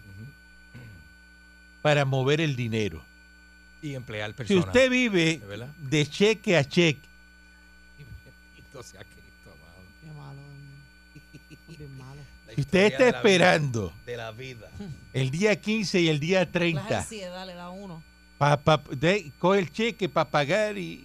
[1.80, 3.02] para mover el dinero.
[3.80, 4.66] Y emplear Si personas.
[4.66, 7.00] usted vive ¿De de cheque a cheque,
[7.96, 9.80] Bendito sea Cristo, amado.
[10.02, 10.40] Qué malo.
[10.42, 12.20] mm, Bien malo.
[12.20, 14.70] La si usted está de la vida- esperando De la vida.
[15.12, 18.02] el día 15 y el día La 30 ansiedad le da uno.
[18.38, 21.04] pa, pa- de- coge el cheque para pagar y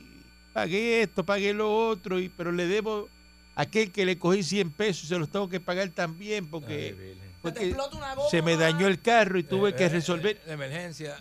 [0.53, 3.10] pagué esto, pagué lo otro, y, pero le debo
[3.55, 7.15] a aquel que le cogí 100 pesos y se los tengo que pagar también porque
[7.41, 8.29] porque explota una goma.
[8.29, 10.38] se me dañó el carro y tuve Eh, que eh, resolver.
[10.38, 11.15] eh, La emergencia.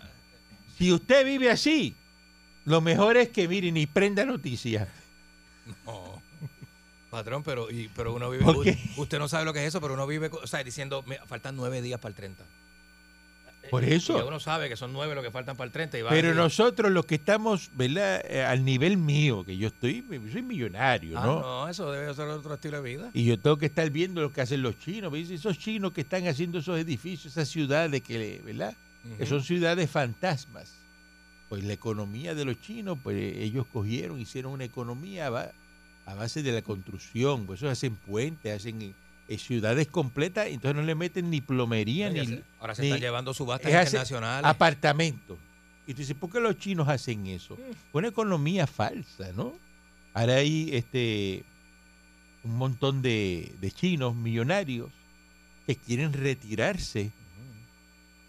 [0.79, 1.95] Si usted vive así,
[2.65, 4.89] lo mejor es que mire ni prenda noticias.
[5.85, 6.23] No.
[7.15, 8.45] Patrón, pero, y, pero uno vive.
[8.97, 11.57] Usted no sabe lo que es eso, pero uno vive, o sea, diciendo, "Mira, faltan
[11.57, 12.45] nueve días para el 30.
[13.71, 14.27] Por Y eso.
[14.29, 15.99] uno sabe que son nueve lo que faltan para el 30.
[15.99, 18.23] Y va Pero y- nosotros los que estamos, ¿verdad?
[18.29, 21.41] Eh, Al nivel mío, que yo estoy, soy millonario, Ah, ¿no?
[21.41, 23.11] no, eso debe ser otro estilo de vida.
[23.15, 25.11] Y yo tengo que estar viendo lo que hacen los chinos.
[25.11, 25.31] ¿ves?
[25.31, 28.75] Esos chinos que están haciendo esos edificios, esas ciudades que, ¿verdad?
[29.19, 30.75] que son ciudades fantasmas.
[31.49, 35.31] Pues la economía de los chinos, pues ellos cogieron, hicieron una economía
[36.07, 37.47] a, ba- a base de la construcción.
[37.47, 38.95] Pues eso hacen puentes, hacen
[39.29, 42.43] eh, ciudades completas, y entonces no le meten ni plomería ni.
[42.61, 44.45] Ahora se ni- están llevando subastas es internacionales.
[44.49, 45.39] apartamentos.
[45.87, 47.59] Y tú dices, ¿por qué los chinos hacen eso?
[47.93, 49.53] Una economía falsa, ¿no?
[50.15, 51.45] Ahora hay este
[52.43, 54.91] un montón de, de chinos millonarios
[55.67, 57.11] que quieren retirarse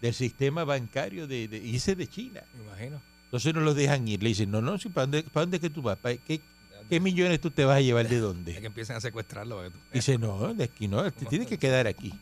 [0.00, 2.42] del sistema bancario de, de irse de China.
[2.56, 3.00] Me imagino.
[3.24, 4.22] Entonces no los dejan ir.
[4.22, 5.98] Le dicen, no, no, si, ¿para dónde, para dónde que tú vas?
[5.98, 6.40] ¿Para qué,
[6.88, 8.60] ¿Qué millones tú te vas a llevar de Es dónde?
[8.60, 9.62] que empiecen a secuestrarlo.
[9.92, 12.12] Dice, no, de aquí no, te tienes que quedar aquí.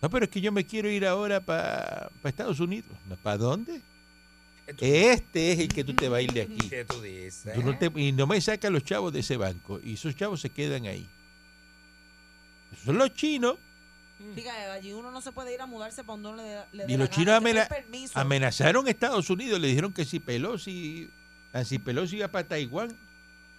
[0.00, 2.90] No, pero es que yo me quiero ir ahora para Estados Unidos.
[3.22, 3.80] ¿Para dónde?
[4.78, 6.68] Este es el que tú te vas a ir de aquí.
[6.68, 7.52] ¿Qué tú dices?
[7.54, 9.80] Tú no te- y no me sacan los chavos de ese banco.
[9.84, 11.06] Y esos chavos se quedan ahí.
[12.72, 13.56] Esos son los chinos.
[14.36, 16.92] Diga, allí uno no se puede ir a mudarse para donde uno le, le dé
[16.92, 18.18] Y los chinos amena- permiso.
[18.18, 19.60] amenazaron a Estados Unidos.
[19.60, 21.10] Le dijeron que si Pelosi,
[21.52, 22.96] Nancy Pelosi iba para Taiwán,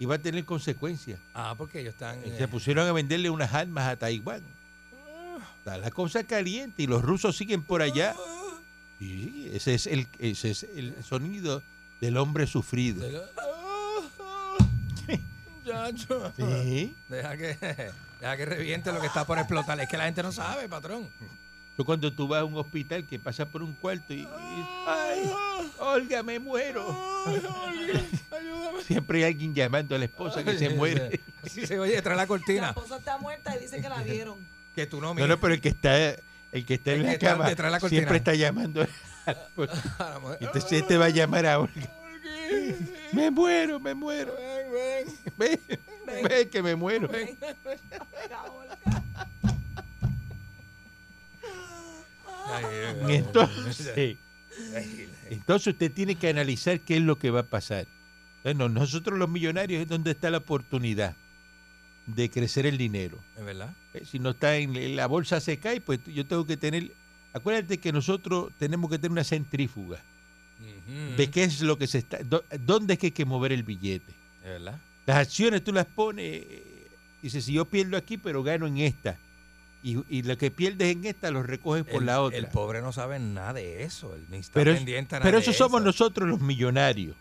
[0.04, 1.20] iba a tener consecuencias.
[1.34, 2.20] Ah, porque ellos están.
[2.26, 4.42] Y eh, Se pusieron a venderle unas armas a Taiwán.
[5.60, 8.16] Está la cosa caliente y los rusos siguen por allá.
[9.00, 11.62] Sí, ese es el, ese es el sonido
[12.02, 13.06] del hombre sufrido.
[16.36, 16.94] Sí.
[17.08, 17.58] Deja que,
[18.20, 19.80] deja que reviente lo que está por explotar.
[19.80, 21.08] Es que la gente no sabe, patrón.
[21.78, 24.28] Yo cuando tú vas a un hospital que pasa por un cuarto y, y-
[24.86, 25.32] ay,
[25.80, 26.86] Olga, me muero.
[28.94, 31.20] Siempre hay alguien llamando a la esposa que se muere.
[31.44, 32.68] Así se oye detrás de la La cortina.
[32.70, 34.38] esposa está muerta y dice que la vieron.
[34.76, 35.30] Que tú no No, miras.
[35.30, 35.96] no, pero el que está,
[36.52, 38.00] el que está El en que la está cama detrás de la cortina.
[38.00, 38.82] siempre está llamando.
[38.82, 38.88] a
[39.26, 40.38] la esposa.
[40.40, 41.90] Entonces él te va a llamar a Olga.
[43.14, 44.34] Me muero, me muero.
[45.38, 45.60] Ven,
[46.08, 47.08] ven, que me muero.
[53.08, 54.18] Entonces,
[55.30, 57.88] entonces usted tiene que analizar qué es lo que va a pasar.
[58.44, 61.16] Bueno, nosotros los millonarios es donde está la oportunidad
[62.08, 63.18] de crecer el dinero.
[63.38, 63.74] Es verdad.
[63.94, 66.92] Eh, Si no está en la bolsa se cae, pues yo tengo que tener...
[67.34, 70.00] Acuérdate que nosotros tenemos que tener una centrífuga
[71.18, 72.20] de qué es lo que se está...
[72.22, 74.12] dó- ¿Dónde es que hay que mover el billete?
[74.44, 74.80] Es verdad.
[75.06, 76.44] Las acciones tú las pones,
[77.22, 79.18] dices, si yo pierdo aquí, pero gano en esta.
[79.82, 82.38] Y, y lo que pierdes en esta lo recoges por el, la otra.
[82.38, 84.16] El pobre no sabe nada de eso.
[84.16, 85.86] Él ni está Pero, pendiente a nada pero de eso somos eso.
[85.88, 87.16] nosotros los millonarios.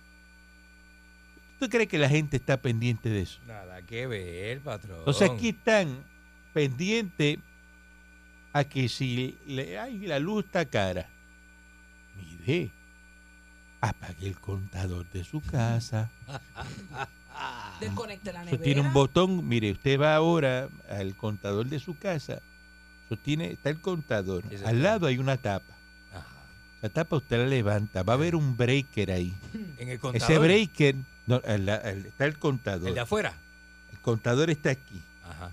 [1.62, 3.38] ¿Usted cree que la gente está pendiente de eso?
[3.46, 4.98] Nada que ver, patrón.
[4.98, 6.02] Entonces aquí están
[6.52, 7.38] pendientes
[8.52, 11.08] a que si le, ay, la luz está cara,
[12.16, 12.72] mire,
[13.80, 16.10] apague el contador de su casa.
[17.80, 18.64] Desconecte la Eso nevera.
[18.64, 22.42] tiene un botón, mire, usted va ahora al contador de su casa,
[23.06, 25.76] eso tiene, está el contador, al lado hay una tapa.
[26.82, 29.32] La tapa usted la levanta, va a haber un breaker ahí.
[29.78, 30.30] En el contador.
[30.30, 30.96] Ese breaker,
[31.28, 32.88] no, está el contador.
[32.88, 33.34] El de afuera.
[33.92, 35.00] El contador está aquí.
[35.24, 35.52] Ajá.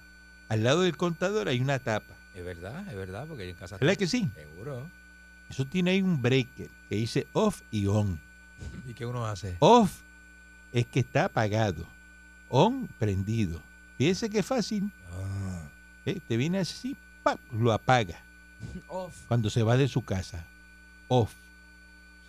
[0.50, 2.16] Al lado del contador hay una tapa.
[2.34, 3.78] Es verdad, es verdad, porque en casa.
[3.78, 4.28] ¿Verdad que sí?
[4.34, 4.90] Seguro.
[5.50, 8.20] Eso tiene ahí un breaker que dice off y on.
[8.88, 9.56] ¿Y qué uno hace?
[9.60, 10.02] Off
[10.74, 11.86] es que está apagado.
[12.50, 13.62] On, prendido.
[13.98, 14.92] Fíjese qué fácil.
[15.12, 15.62] Ah.
[16.06, 16.20] ¿eh?
[16.28, 17.40] Te viene así, ¡pap!
[17.52, 18.20] lo apaga
[18.88, 19.16] Off.
[19.28, 20.44] cuando se va de su casa.
[21.10, 21.34] Off.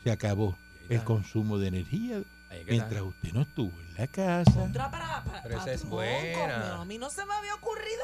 [0.02, 0.56] Se acabó
[0.88, 2.22] el consumo de energía
[2.66, 4.50] mientras usted no estuvo en la casa.
[4.62, 6.38] Otra para, para, Pero esa es buena.
[6.38, 8.02] coño, A mí no se me había ocurrido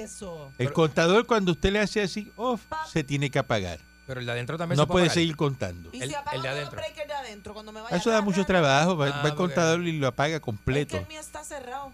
[0.00, 0.48] eso.
[0.58, 2.60] El Pero- contador cuando usted le hace así off,
[2.92, 3.78] se tiene que apagar.
[4.06, 5.14] Pero el de adentro también No se puede apagar.
[5.14, 5.88] seguir contando.
[5.92, 6.76] Y El- si apago el de adentro.
[6.76, 8.96] breaker de adentro cuando me vaya Eso da mucho trabajo.
[8.96, 10.96] Va, Ah, va el porque- contador y lo apaga Es completo.
[10.98, 11.92] el mío está cerrado.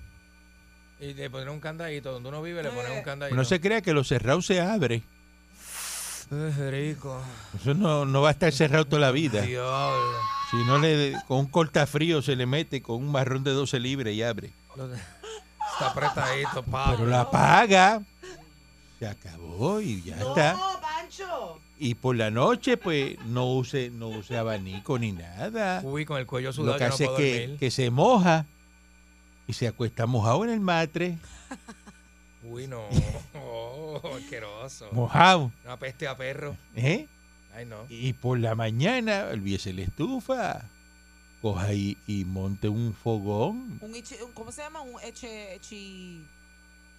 [1.01, 2.13] Y le poner un candadito.
[2.13, 3.03] Donde uno vive le ponen un Eh.
[3.03, 3.37] candadito.
[3.37, 5.03] No se crea que lo cerrado se abre.
[6.33, 7.21] Es rico.
[7.55, 9.43] Eso no, no va a estar cerrado toda la vida.
[9.43, 10.13] Diablo.
[10.51, 14.13] Si no le con un cortafrío se le mete con un marrón de 12 libras
[14.15, 14.51] y abre.
[14.77, 16.93] Lo- Está apretadito, papi.
[16.97, 18.03] Pero la apaga.
[18.99, 20.53] Se acabó y ya está.
[20.55, 21.59] No, Pancho.
[21.79, 25.81] Y por la noche, pues, no use, no use abanico ni nada.
[25.83, 27.59] Uy, con el cuello Lo sudado que yo no hace es puedo que, dormir.
[27.59, 28.47] que se moja
[29.49, 31.19] y se acuesta mojado en el matre.
[32.45, 32.83] Uy, no.
[34.03, 34.89] Oh, asqueroso.
[34.93, 35.53] Mojado.
[35.65, 36.57] Una peste a perro.
[36.77, 37.07] ¿eh?
[37.55, 37.85] Ay, no.
[37.89, 40.63] Y por la mañana, olvídese la estufa.
[41.43, 43.79] Coja y, y monte un fogón.
[43.81, 44.81] Un ichi- un- ¿Cómo se llama?
[44.81, 46.25] Un eche, echi,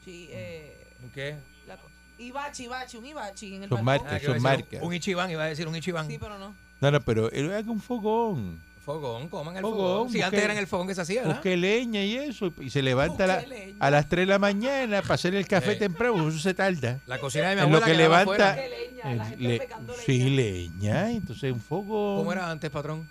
[0.03, 0.75] chi, eh,
[1.13, 1.37] ¿Qué?
[1.65, 1.79] la-
[2.19, 4.05] ibachi, ibachi, un ibachi en el Son balcón.
[4.05, 4.81] marcas, que iba a son marcas.
[4.81, 6.07] Un, un Ichiban, iba a decir un Ichiban.
[6.07, 6.53] Sí, pero no.
[6.81, 8.61] No, no, pero él haga un fogón.
[8.83, 10.09] Fogón, coman el Fogón, fogón.
[10.09, 11.35] Si busque- antes era en el fogón que se hacía, ¿verdad?
[11.35, 12.51] Busque leña y eso.
[12.59, 15.75] Y se levanta a la- las 3 de la mañana para hacer el café Eh.
[15.77, 16.27] temprano.
[16.27, 16.99] Eso se tarda.
[17.05, 19.67] La cocina de mi En lo abuela que levanta- leña, le-
[20.05, 21.11] sí, leña.
[21.11, 22.17] Entonces un fogón.
[22.17, 23.07] ¿Cómo era antes, patrón?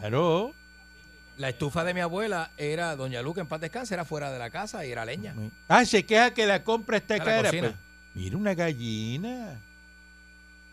[0.00, 0.52] Claro.
[1.36, 4.50] La estufa de mi abuela era Doña Luca en paz descanse, era fuera de la
[4.50, 5.34] casa y era leña.
[5.68, 7.50] Ah, se queja que la compra está A cara.
[7.50, 7.72] Pues,
[8.14, 9.60] mira una gallina.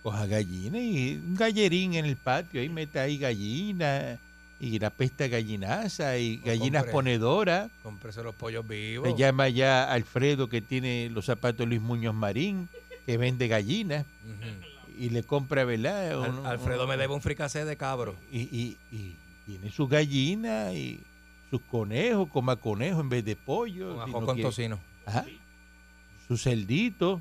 [0.04, 2.60] Coja gallina y un gallerín en el patio.
[2.62, 4.18] Ahí mete ahí gallina
[4.64, 6.92] y la pesta gallinaza y gallinas compre.
[6.94, 7.72] ponedoras.
[7.82, 9.10] Cómprese los pollos vivos.
[9.10, 12.70] Se llama ya Alfredo que tiene los zapatos Luis Muñoz Marín,
[13.08, 14.06] que vende gallinas
[15.00, 16.12] y le compra, ¿verdad?
[16.24, 18.16] Al- Un- Alfredo un- me debe un fricasé de cabro.
[18.32, 19.16] Y, y- y
[19.48, 21.00] tiene sus gallinas y
[21.50, 23.96] sus conejos, coma conejo en vez de pollo.
[23.96, 24.80] Con ajo con tocino.
[25.08, 25.26] Ajá.
[26.28, 27.20] Su celdito.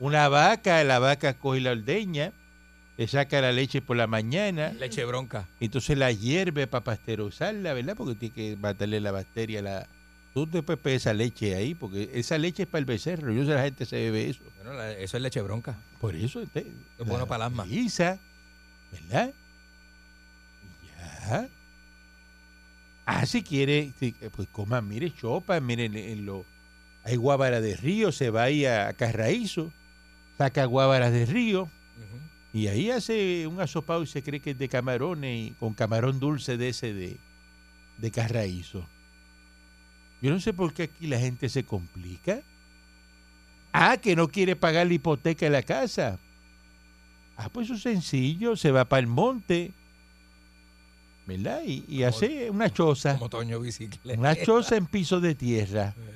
[0.00, 2.32] Una vaca, la vaca coge la ordeña,
[2.96, 5.48] le saca la leche por la mañana, Leche bronca.
[5.60, 7.96] entonces la hierve para pasteurizarla, ¿verdad?
[7.96, 9.58] Porque tiene que matarle la bacteria.
[9.58, 9.86] a La...
[10.32, 13.32] Tú después pegas esa leche ahí, porque esa leche es para el becerro.
[13.32, 14.42] Yo sé la gente se bebe eso.
[14.56, 15.76] Bueno, la- eso es leche bronca.
[16.00, 16.66] Por eso este,
[16.98, 17.66] Es bueno para el asma.
[17.66, 18.18] Isa,
[18.92, 19.32] ¿verdad?
[21.28, 21.48] Ya.
[23.06, 26.44] Ah, si quiere, eh, pues coma, mire, chopa, miren, en lo,
[27.04, 29.72] hay guábara de río, se va ahí a Carraízo,
[30.38, 31.68] saca guábaras de río.
[32.54, 36.18] Y ahí hace un asopado y se cree que es de camarones y con camarón
[36.20, 37.16] dulce de ese de,
[37.98, 38.86] de Carraízo.
[40.22, 42.40] Yo no sé por qué aquí la gente se complica.
[43.72, 46.18] Ah, que no quiere pagar la hipoteca de la casa.
[47.36, 49.72] Ah, pues eso es sencillo, se va para el monte,
[51.26, 51.60] ¿verdad?
[51.66, 54.18] Y, y Como- hace una choza, Como Toño Bicicleta.
[54.18, 55.92] una choza en piso de tierra.
[55.98, 56.13] Eh.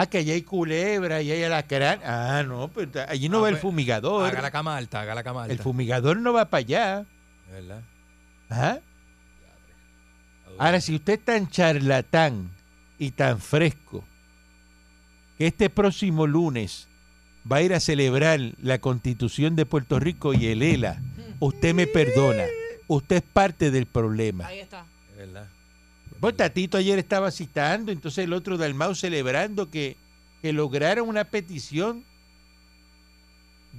[0.00, 2.00] Ah, que allá hay culebra y hay alacrán.
[2.04, 4.28] Ah, no, pues allí no Ah, va el pues, fumigador.
[4.28, 5.52] Haga la cama alta, haga la cama alta.
[5.52, 7.06] El fumigador no va para allá.
[7.50, 7.82] ¿Verdad?
[8.48, 8.78] Ajá.
[10.56, 12.50] Ahora, si usted es tan charlatán
[12.98, 14.04] y tan fresco
[15.36, 16.86] que este próximo lunes
[17.50, 21.00] va a ir a celebrar la constitución de Puerto Rico y el ELA,
[21.40, 22.44] usted me perdona.
[22.86, 24.46] Usted es parte del problema.
[24.46, 24.84] Ahí está.
[25.10, 25.48] Es verdad.
[26.20, 29.96] Pues Tatito ayer estaba citando, entonces el otro Dalmau celebrando que,
[30.42, 32.04] que lograron una petición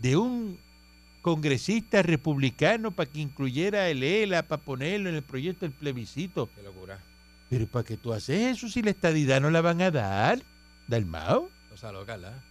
[0.01, 0.57] de un
[1.21, 6.49] congresista republicano para que incluyera el ELA, para ponerlo en el proyecto del plebiscito.
[6.55, 6.99] Qué locura.
[7.49, 10.39] Pero ¿para qué tú haces eso si la estadidad no la van a dar?
[10.87, 11.49] Dalmao.
[11.81, 12.41] Loca, ¿verdad?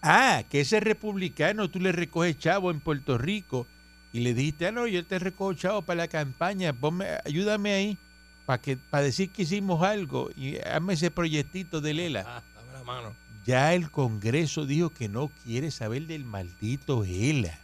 [0.00, 3.66] Ah, que ese republicano tú le recoges chavo en Puerto Rico
[4.12, 7.98] y le dijiste, ah, no, yo te recojo chavo para la campaña, ponme, ayúdame ahí.
[8.46, 12.24] Para decir que hicimos algo y hazme ese proyectito de Lela.
[12.26, 13.14] Ah, dame la mano.
[13.46, 17.58] Ya el Congreso dijo que no quiere saber del maldito ELA.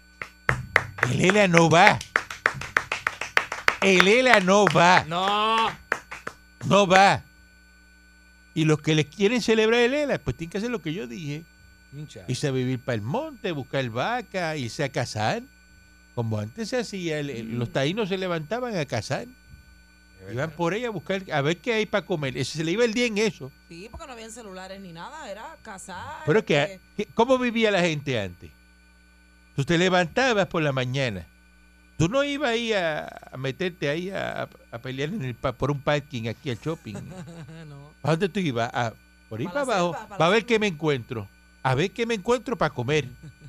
[1.13, 1.99] El ELA no va.
[3.81, 5.05] El ELA no va.
[5.09, 5.69] No.
[6.67, 7.23] No va.
[8.55, 11.07] Y los que les quieren celebrar el ELA, pues tienen que hacer lo que yo
[11.07, 11.45] dije.
[11.93, 12.27] Muchacho.
[12.29, 15.43] Irse a vivir para el monte, buscar vaca, irse a cazar.
[16.17, 19.27] Como antes se hacía, el- los taínos se levantaban a cazar.
[20.33, 22.45] Iban por ahí a buscar, a ver qué hay para comer.
[22.45, 23.51] Se le iba el día en eso.
[23.69, 26.23] Sí, porque no habían celulares ni nada, era cazar.
[26.27, 28.51] Pero que, este, que- ¿cómo vivía la gente antes?
[29.57, 31.27] Tú te levantabas por la mañana.
[31.97, 35.81] Tú no ibas ahí a, a meterte ahí a, a pelear en el, por un
[35.81, 36.95] parking aquí al shopping.
[37.69, 37.91] no.
[38.03, 38.71] ¿A dónde tú ibas?
[38.73, 38.93] A,
[39.29, 39.93] por ahí Pa' para, abajo.
[39.95, 41.29] selva, para la ver qué me encuentro.
[41.63, 43.07] A ver qué me encuentro para comer.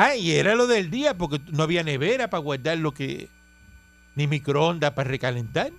[0.00, 3.28] Ah, y era lo del día, porque no había nevera para guardar lo que.
[4.14, 5.72] Ni microondas para recalentar.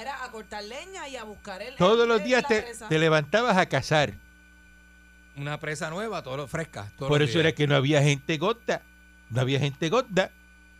[0.00, 1.74] Era a cortar leña y a buscar el.
[1.76, 4.12] Todos el- los días te, levantabas a cazar.
[5.36, 6.90] Una presa nueva, todo lo fresca.
[6.96, 7.46] todos Por los eso días.
[7.48, 8.82] era que no había gente gorda.
[9.30, 10.30] No había gente gorda.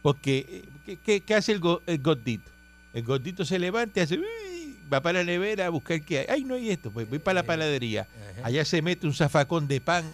[0.02, 2.50] Porque, eh, ¿qué, qué- qué hace el, go- el gordito?
[2.94, 6.26] El gordito se levanta y hace, "Uy", va para la nevera a buscar qué hay.
[6.28, 6.90] Ay, no hay esto.
[6.90, 8.02] Pues voy para la panadería.
[8.38, 8.46] Ajá.
[8.46, 10.10] Allá se mete un zafacón de pan.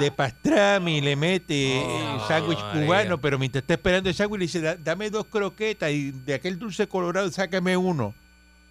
[0.00, 4.46] De pastrami, le mete Oh, el sándwich cubano, pero mientras está esperando el sándwich le
[4.46, 8.14] dice, "Da- dame dos croquetas y de aquel dulce colorado sácame uno.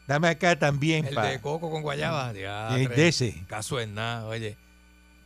[0.08, 1.26] Dame acá también, El pa".
[1.26, 2.32] de coco con guayaba.
[2.34, 2.88] Y diatre.
[2.88, 3.44] de ese.
[3.48, 4.56] Caso es nada, oye.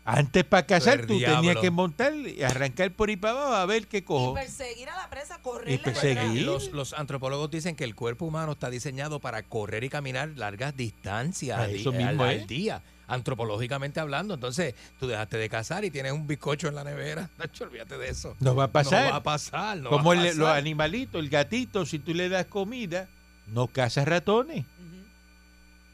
[0.03, 3.85] Antes para casar tú tenías que montar y arrancar por ahí para abajo a ver
[3.85, 4.33] qué Y cojo.
[4.33, 6.41] perseguir a la presa, Y correrle perseguir.
[6.47, 10.75] Los, los antropólogos dicen que el cuerpo humano está diseñado para correr y caminar largas
[10.75, 12.41] distancias Ah, al, eso mismo al- es.
[12.41, 12.81] al día,
[13.13, 14.33] antropológicamente hablando.
[14.33, 17.29] Entonces, tú dejaste de cazar y tienes un bizcocho en la nevera.
[17.37, 18.35] Nacho, olvídate de eso.
[18.39, 19.05] No va a pasar.
[19.05, 19.77] No va a pasar.
[19.77, 20.37] No Como va a el- pasar.
[20.39, 23.07] los animalitos, el gatito, si tú le das comida,
[23.47, 24.65] no caza ratones.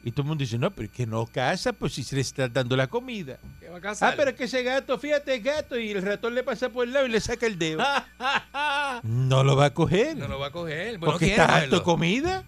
[0.04, 2.22] Y todo el mundo dice, no, pero es que no caza, pues si se le
[2.22, 3.36] está dando la comida.
[3.58, 4.12] ¿Qué va a cazar?
[4.12, 6.86] Ah, pero es que ese gato, fíjate, es gato, y el ratón le pasa por
[6.86, 7.82] el lado y le saca el dedo.
[9.02, 10.16] No lo va a coger.
[10.16, 10.98] no lo va a coger.
[10.98, 12.44] Bueno, porque quiere estás harto de comida.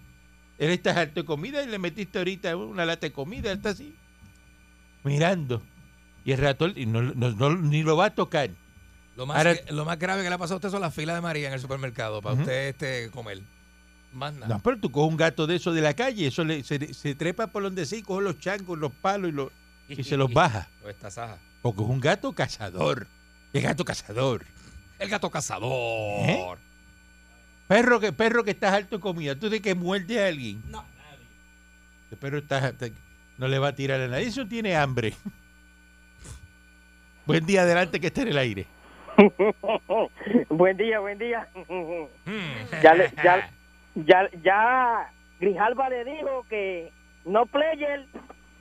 [0.59, 3.70] Él está harto de comida y le metiste ahorita una lata de comida, él está
[3.70, 3.94] así,
[5.04, 5.62] mirando.
[6.24, 8.50] Y el ratón y no, no- no- ni lo va a tocar.
[9.16, 10.94] Lo más, Ahora- que- lo más grave que le ha pasado a usted son las
[10.94, 12.42] filas de María en el supermercado para Ujú.
[12.42, 13.40] usted este, comer.
[14.12, 14.48] Más nada.
[14.56, 17.14] No, pero tú coges un gato de eso de la calle, eso le- se, se
[17.14, 19.50] trepa por donde sí, coge los changos, los palos y, los,
[19.88, 20.68] y se los baja.
[20.84, 21.38] O esta saja.
[21.62, 23.06] Porque es un gato cazador.
[23.52, 24.44] Es gato cazador.
[24.98, 26.28] El gato cazador.
[26.28, 26.46] ¿Eh?
[27.68, 29.34] Perro que, perro que estás harto de comida.
[29.36, 30.62] Tú de que muerde a alguien.
[30.68, 30.84] No.
[32.10, 32.88] El perro está, está-
[33.40, 34.26] no le va a tirar a nadie.
[34.26, 35.14] Eso tiene hambre.
[37.24, 38.66] Buen día adelante que esté en el aire.
[40.50, 41.48] buen día, buen día.
[41.66, 42.83] Mm.
[42.83, 43.50] Ya, le- ya,
[43.94, 46.92] ya, ya Grijalba le dijo que
[47.24, 48.05] no player,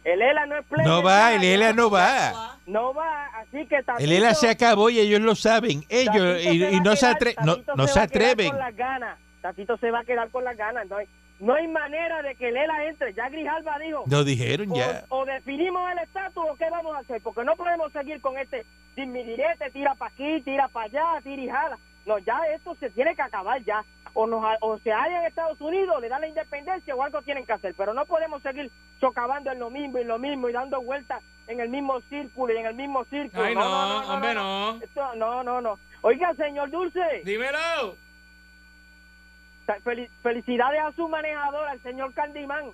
[0.05, 0.87] el ELA no es player.
[0.87, 2.57] No va, el ELA no va.
[2.65, 5.83] No va, así que Tatito, El ELA se acabó y ellos lo saben.
[5.89, 8.49] Ellos, y, no se, atre- no, se se va a quedar atreven.
[8.51, 9.19] Con las ganas.
[9.41, 10.87] Tatito se va a quedar con las ganas.
[10.87, 10.97] No
[11.39, 13.13] no hay manera de que el ELA entre.
[13.13, 15.05] Ya Grijalba dijo, Lo dijeron ya.
[15.09, 18.37] o, o definimos el estatus o qué vamos a hacer, porque no podemos seguir con
[18.37, 21.77] este direte, tira para aquí, tira para allá, tira y jala.
[22.05, 23.83] No, ya esto se tiene que acabar ya.
[24.15, 27.21] O, nos, ha- o se halla en Estados Unidos, le da la independencia o algo
[27.21, 30.53] tienen que hacer, pero no podemos seguir socavando en lo mismo y lo mismo y
[30.53, 33.43] dando vueltas en el mismo círculo y en el mismo círculo.
[33.43, 34.79] Ay, no, hombre, no.
[34.81, 35.79] Esto- no, no, no.
[36.01, 37.95] Oiga, señor Dulce, Dímelo.
[39.83, 42.65] Fel- felicidades a su manejador, al señor Candimán.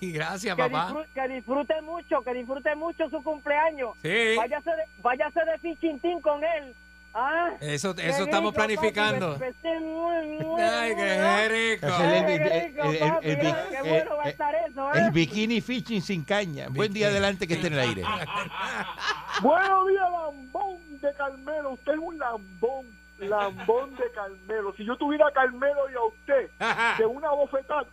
[0.00, 0.84] Gracias, Que, papá.
[0.86, 3.90] disfrute, que disfrute mucho, que disfrute mucho su cumpleaños.
[4.02, 4.34] Sí.
[4.36, 6.74] Váyase de, váyase de fichintín con él.
[7.18, 9.38] Ah, Eso, eso estamos rico, planificando.
[9.38, 11.86] me- me- muy, muy, Ay, muy, qué rico.
[11.86, 14.28] Hacer el- Ay, qué el- rico, el- el- papi, el- ay, qué bueno va a
[14.28, 14.98] estar eso, ¿eh?
[14.98, 16.66] El bikini fishing sin caña.
[16.68, 18.02] Buen día adelante que esté en el aire.
[19.42, 21.70] Buenos días, lambón de Carmelo.
[21.72, 22.86] Usted es un lambón,
[23.18, 24.72] lambón de Carmelo.
[24.76, 26.50] Si yo tuviera a Carmelo y a usted,
[26.98, 27.84] de una bofetada,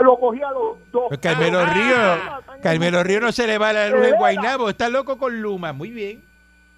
[0.00, 1.04] lo cogía a los dos.
[1.08, 4.88] Pues Carmelo Ah, Río, Carmelo Río no se le va la luz en Guaynabo, está
[4.88, 6.24] loco con Luma, muy bien.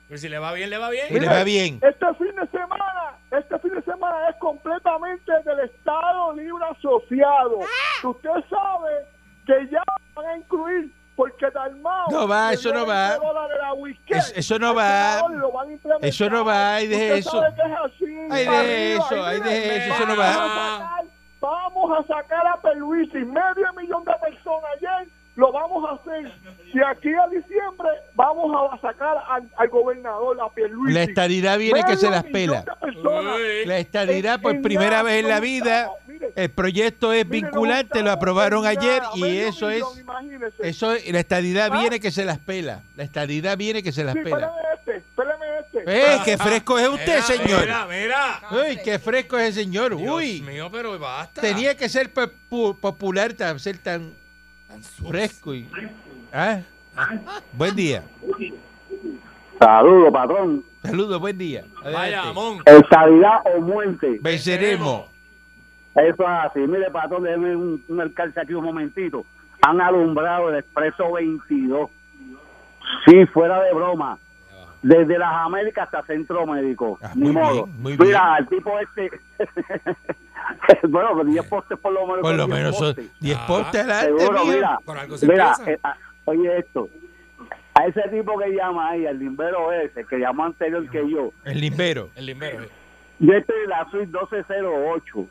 [0.08, 1.06] Pero si le va bien, le va bien.
[1.10, 1.78] Y le va bien.
[1.82, 7.60] Este fin de semana, este fin de semana es completamente del Estado Libre Asociado.
[8.02, 8.90] Usted sabe
[9.46, 9.82] que ya
[10.14, 12.10] van a incluir, porque Dalmao...
[12.10, 13.10] No va, eso no va.
[13.10, 14.12] 20 dólares a Whisky.
[14.14, 15.12] Es- eso no va.
[15.14, 16.08] senador lo van a implementar.
[16.08, 17.30] Eso no va, ay, deje Usted eso.
[17.30, 20.16] sabe que es así, Ay, para deje arriba, eso, ay, mire, deje eso, eso no
[20.16, 20.28] va.
[20.30, 21.04] a sacar-
[21.40, 26.32] Vamos a sacar a Peluisi, medio millón de personas ayer, lo vamos a hacer.
[26.72, 30.94] Y aquí a diciembre vamos a sacar al, al gobernador, a Pierluisi.
[30.94, 32.64] La estadidad viene que se las Medio pela.
[33.38, 33.66] de.
[33.66, 37.26] La estadidad por En- primera nada, vez en la vida estamos- mire, El proyecto es
[37.26, 40.56] Mire, vinculante, lo aprobaron ayer y medio eso es, imagínese.
[40.68, 41.80] eso la estadidad ¿Ah?
[41.80, 42.82] viene que se las pela.
[42.96, 44.36] La estadidad viene que se las Sí, pela.
[44.46, 46.14] espérame este, espérame este.
[46.14, 47.60] ¡Eh, qué fresco es usted, Mira, señor!
[47.62, 48.40] Mira, mira.
[48.50, 49.96] ¡Uy, qué fresco es el señor!
[49.96, 50.40] Dios ¡Uy!
[50.42, 51.40] mío, pero basta.
[51.40, 54.12] Tenía que ser popu- popular, tan- ser tan
[55.08, 55.54] fresco.
[55.54, 55.68] Y,
[56.32, 56.60] ¿Ah?
[57.52, 58.02] Buen día.
[59.58, 60.64] Saludos, patrón.
[60.82, 61.64] Saludos, buen día.
[61.82, 62.28] Vaya, Adelante.
[62.28, 62.62] Amón.
[62.66, 64.18] Estabilidad o muerte.
[64.20, 65.04] Venceremos.
[65.94, 66.60] Eso es así.
[66.60, 69.24] Mire, patrón, déjeme un, un alcance aquí un momentito.
[69.62, 71.90] Han alumbrado el expreso 22.
[73.06, 74.18] Sí, fuera de broma.
[74.82, 76.98] Desde las Américas hasta Centro Médico.
[77.02, 77.64] Ah, Ni muy modo.
[77.64, 79.10] bien, muy Mira, el tipo este.
[80.88, 82.20] bueno, pues 10 postes por lo menos.
[82.20, 83.20] Por lo 10 menos son postes.
[83.20, 84.78] 10 Ah, Seguro, mira.
[84.84, 85.78] Por algo se Mira, eh,
[86.26, 86.88] oye esto.
[87.74, 91.60] A ese tipo que llama ahí, al limbero ese, que llamó anterior que yo, El
[91.60, 92.10] limbero.
[92.14, 92.62] El limbero.
[92.62, 92.68] eh.
[93.20, 95.26] Yo estoy en la suite 1208,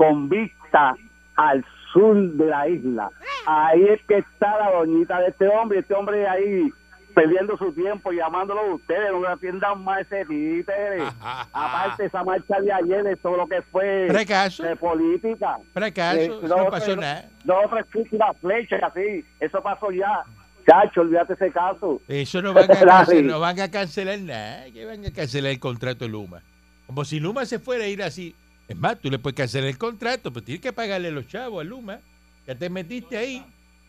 [0.00, 0.94] con vista
[1.36, 3.10] al sur de la isla.
[3.44, 6.70] Ahí es que está la doñita de este hombre, este hombre ahí
[7.14, 11.02] perdiendo su tiempo, llamándolo a ustedes, no le atiendan más ese títere.
[11.52, 14.62] Aparte, esa marcha de ayer, de todo lo que fue Fracaso.
[14.62, 15.58] de política.
[15.74, 16.18] Fracaso.
[16.18, 17.26] Eh, no o pasó nada.
[17.44, 20.22] Dos o tres cúpulas flechas así, eso pasó ya.
[20.66, 22.00] Chacho, olvídate ese caso.
[22.08, 24.64] Eso no van, a cancelar, no van a cancelar nada.
[24.72, 26.40] Que van a cancelar el contrato de Luma.
[26.86, 28.34] Como si Luma se fuera a ir así.
[28.70, 31.64] Es más, tú le puedes cancelar el contrato, pero tienes que pagarle los chavos a
[31.64, 31.98] Luma.
[32.46, 33.44] Ya te metiste ahí.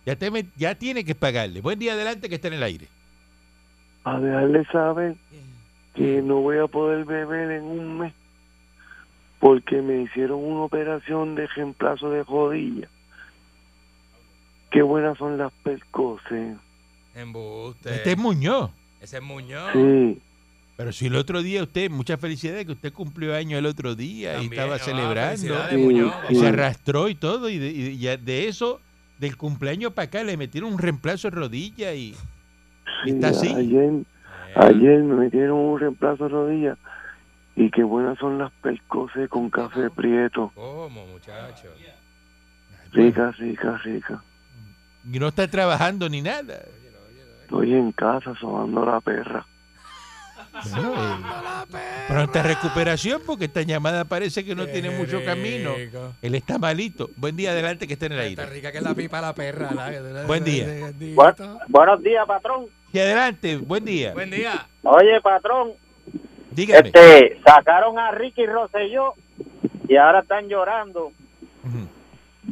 [0.07, 1.61] Ya, te met- ya tienes que pagarle.
[1.61, 2.87] Buen día adelante que está en el aire.
[4.03, 5.15] a dejarle saber
[5.93, 8.13] que no voy a poder beber en un mes
[9.39, 12.87] porque me hicieron una operación de reemplazo de rodilla.
[14.71, 16.57] Qué buenas son las percoses.
[17.13, 17.93] Embuste.
[17.93, 18.71] Este es Muñoz.
[18.99, 19.71] Ese es Muñoz.
[19.73, 20.19] Sí,
[20.81, 24.41] Pero si el otro día usted, muchas felicidades que usted cumplió año el otro día
[24.41, 25.55] y estaba ah, celebrando.
[25.77, 26.11] Muñoz.
[26.27, 27.49] Y se arrastró y todo.
[27.49, 28.81] Y de, y ya de eso,
[29.19, 32.15] del cumpleaños para acá, le metieron un reemplazo de rodilla y,
[33.05, 33.53] está así.
[33.53, 33.91] ayer,
[34.55, 36.77] ayer me metieron un reemplazo de rodilla
[37.55, 40.51] y qué buenas son las percoses con café prieto.
[40.55, 41.67] ¿Cómo, muchacho?
[42.91, 44.23] Rica, rica, rica.
[45.13, 46.59] Y no está trabajando ni nada.
[47.43, 49.45] Estoy en casa sobando la perra.
[50.51, 50.93] Bueno,
[51.73, 55.71] eh, pronta recuperación porque esta llamada parece que no tiene mucho camino.
[56.21, 57.09] Él está malito.
[57.15, 58.53] Buen día adelante que está en el Está aire.
[58.55, 59.71] rica que es la pipa la perra.
[59.71, 60.65] la- Buen día.
[60.99, 62.65] Bu- buenos días, patrón.
[62.93, 64.13] Y adelante, buen día.
[64.13, 64.67] Buen día.
[64.83, 65.71] Oye, patrón,
[66.51, 66.87] Dígame.
[66.89, 69.13] este, sacaron a Ricky Rosselló
[69.87, 71.05] y ahora están llorando.
[71.63, 71.87] Ujú.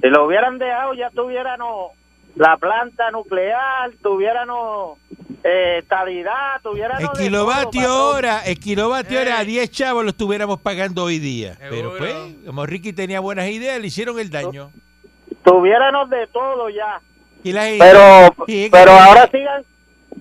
[0.02, 1.92] Si lo hubieran dejado, ya tuviéramos
[2.36, 4.98] la planta nuclear, tuviéramos
[5.44, 7.02] eh, estabilidad, tuviéramos...
[7.02, 9.48] El todo, kilovatio hora, el kilovatio hora a Ey.
[9.48, 11.58] 10 chavos lo estuviéramos pagando hoy día.
[11.70, 12.14] Pero pues,
[12.46, 14.72] como Ricky tenía buenas ideas, le hicieron el daño.
[15.44, 17.02] Tuviéramos de todo ya.
[17.44, 18.36] Y Pero,
[18.70, 19.64] pero ahora sigan,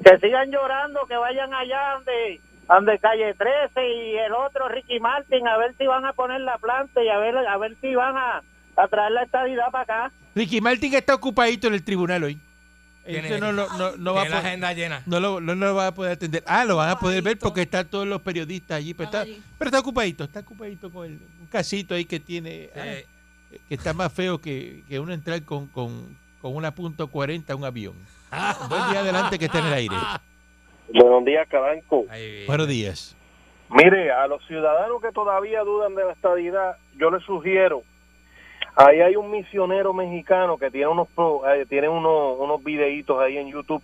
[0.04, 5.48] que sigan llorando, que vayan allá donde, donde calle 13 y el otro Ricky Martin,
[5.48, 8.16] a ver si van a poner la planta y a ver, a ver si van
[8.16, 8.42] a,
[8.84, 10.12] a traer la estabilidad para acá.
[10.34, 12.38] Ricky Martin está ocupadito en el tribunal hoy.
[13.04, 15.02] Tiene- Ese no, lo- no, no va a la agenda llena.
[15.06, 16.42] no lo, no lo va a poder atender.
[16.46, 18.92] Ah, lo van a poder ver porque están todos los periodistas allí.
[18.92, 19.42] Pero está, Están allí.
[19.58, 23.94] pero está ocupadito, está ocupadito con el, un casito ahí que tiene, ah, que está
[23.94, 27.94] más feo que, que uno entrar con, con, con una punto 40 a un avión.
[28.68, 29.96] Buen día adelante que está en el aire.
[30.92, 32.04] Buenos días, Caranco.
[32.46, 33.16] Buenos días.
[33.70, 37.82] Mire, a los ciudadanos que todavía dudan de la estadidad, yo les sugiero,
[38.78, 41.08] ahí hay un misionero mexicano que tiene unos
[41.48, 43.82] eh, tiene unos, unos videitos ahí en YouTube.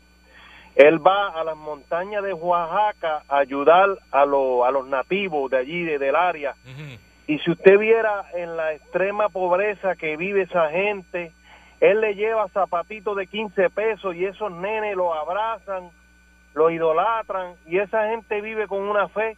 [0.76, 5.58] Él va a las montañas de Oaxaca a ayudar a, los a los nativos de
[5.58, 6.54] allí, de- del área.
[7.26, 11.32] Y si usted viera en la extrema pobreza que vive esa gente,
[11.80, 15.90] él le lleva zapatitos de 15 pesos y esos nenes lo abrazan,
[16.54, 19.36] lo idolatran y esa gente vive con una fe.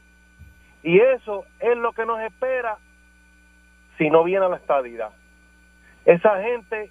[0.83, 2.77] Y eso es lo que nos espera
[3.99, 5.11] si no viene a la estadidad.
[6.07, 6.91] Esa gente,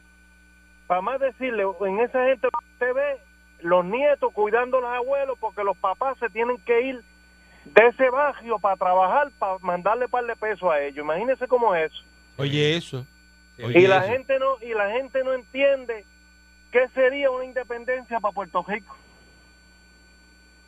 [0.87, 3.17] para más decirle, en esa gente usted ve
[3.61, 7.01] los nietos cuidando a los abuelos porque los papás se tienen que ir
[7.65, 11.03] de ese barrio para trabajar, para mandarle par de pesos a ellos.
[11.03, 12.03] Imagínese cómo es eso.
[12.37, 13.05] Oye, eso.
[13.63, 14.07] Oye, Y la eso.
[14.13, 16.05] gente no y la gente no entiende
[16.71, 18.95] qué sería una independencia para Puerto Rico.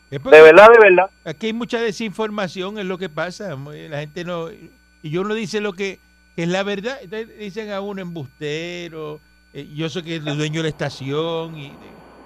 [0.09, 1.09] De verdad, de verdad.
[1.25, 3.57] Aquí hay mucha desinformación, es lo que pasa.
[3.57, 4.49] La gente no.
[4.49, 5.99] Y yo uno dice lo que,
[6.37, 6.99] que es la verdad.
[7.01, 9.19] Entonces dicen a uno embustero.
[9.55, 11.57] eh, yo soy que el dueño de la estación.
[11.57, 11.73] y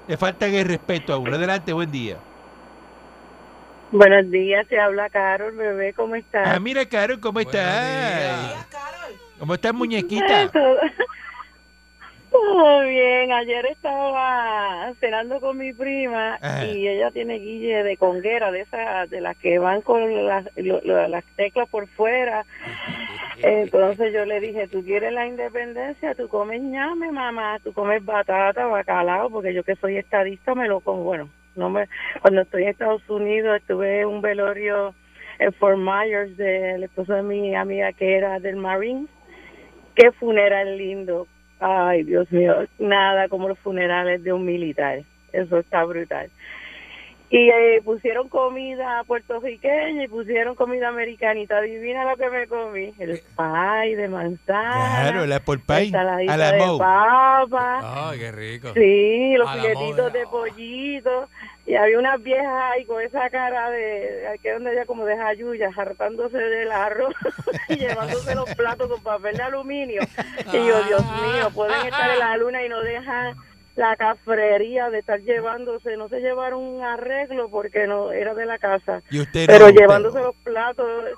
[0.05, 1.34] Le falta el respeto a uno.
[1.34, 2.18] Adelante, buen día.
[3.93, 6.47] Buenos días, te habla Carol, bebé, ¿cómo estás?
[6.47, 8.68] Ah, mira, Carol, ¿cómo Buenos estás?
[9.39, 10.51] ¿Cómo estás, muñequita?
[12.32, 16.65] Todo bien, ayer estaba cenando con mi prima Ajá.
[16.65, 20.79] y ella tiene guille de conguera, de esas, de las que van con las, lo-
[20.84, 22.45] lo- las teclas por fuera.
[23.43, 28.65] Entonces yo le dije, tú quieres la independencia, tú comes ñame, mamá, tú comes batata,
[28.67, 31.88] bacalao, porque yo que soy estadista me lo como, bueno, no me,
[32.21, 34.93] cuando estoy en Estados Unidos estuve en un velorio
[35.39, 39.07] en Fort Myers del esposo de mi amiga que era del Marine,
[39.95, 41.27] qué funeral lindo,
[41.62, 46.30] ay Dios mío, nada como los funerales de un militar, eso está brutal.
[47.34, 51.59] Y eh, pusieron comida puertorriqueña y pusieron comida americanita.
[51.59, 52.91] Adivina lo que me comí.
[52.99, 54.99] El pie de manzana.
[54.99, 58.09] Claro, la por pie, a la de papa.
[58.09, 58.74] Ay, qué rico.
[58.74, 61.30] Sí, los filetitos de pollito.
[61.66, 65.16] Y había unas viejas ahí con esa cara de, aquí es donde ella como de
[65.16, 67.14] jayuya, hartándose del arroz
[67.70, 70.01] y llevándose los platos con papel de aluminio.
[70.51, 73.36] Y yo, Dios mío, pueden estar en la luna y no dejan
[73.76, 78.57] la cafrería de estar llevándose, no se llevaron un arreglo porque no era de la
[78.57, 81.14] casa, Y usted pero usted- llevándose los platos ¿Y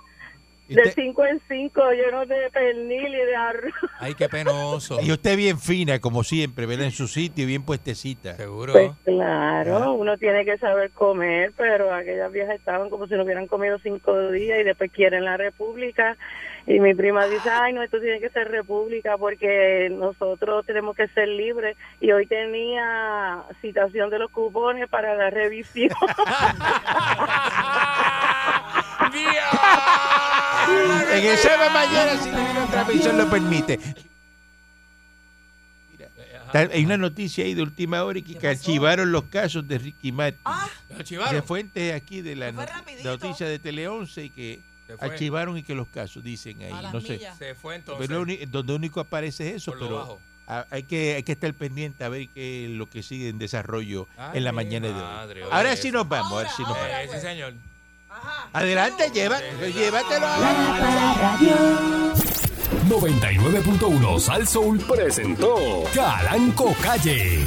[0.67, 3.73] de cinco en cinco llenos de pernil y de arroz.
[3.99, 4.99] Ay, qué penoso.
[5.01, 6.85] Y usted bien fina, como siempre, ¿verdad?
[6.85, 8.35] En su sitio, bien puestecita.
[8.35, 8.73] Seguro.
[8.73, 13.47] Pues claro, uno tiene que saber comer, pero aquellas viejas estaban como si no hubieran
[13.47, 16.17] comido cinco días y después quieren la república.
[16.65, 21.09] Y mi prima dice, ay, no, esto tiene que ser república porque nosotros tenemos que
[21.09, 21.75] ser libres.
[21.99, 25.89] Y hoy tenía citación de los cupones para la revisión.
[31.11, 33.79] En esa mañana, si la transmisión lo permite.
[36.53, 40.11] Hay una noticia ahí de última hora y que, que archivaron los casos de Ricky
[40.11, 40.41] Martin.
[40.89, 41.33] ¿Lo archivaron?
[41.33, 44.59] De fuentes aquí de la noticia de Tele 11 y que
[44.99, 46.73] archivaron y que los casos dicen ahí.
[46.91, 47.19] No sé.
[47.37, 48.07] Se fue entonces.
[48.07, 50.65] Pero donde único aparece es eso, pero bajo.
[50.69, 54.07] hay que, hay que estar pendiente a ver qué es lo que sigue en desarrollo
[54.17, 55.49] Ay, en la mañana de hoy.
[55.51, 57.15] Ahora sí nos vamos, ahora sí nos Ahora, vamos.
[57.15, 57.53] Eh, sí, señor.
[58.53, 61.13] Adelante, lleva, llévatelo La ahora.
[61.15, 61.55] Parradio.
[62.89, 67.45] 99.1 Sal Soul presentó Calanco Calle.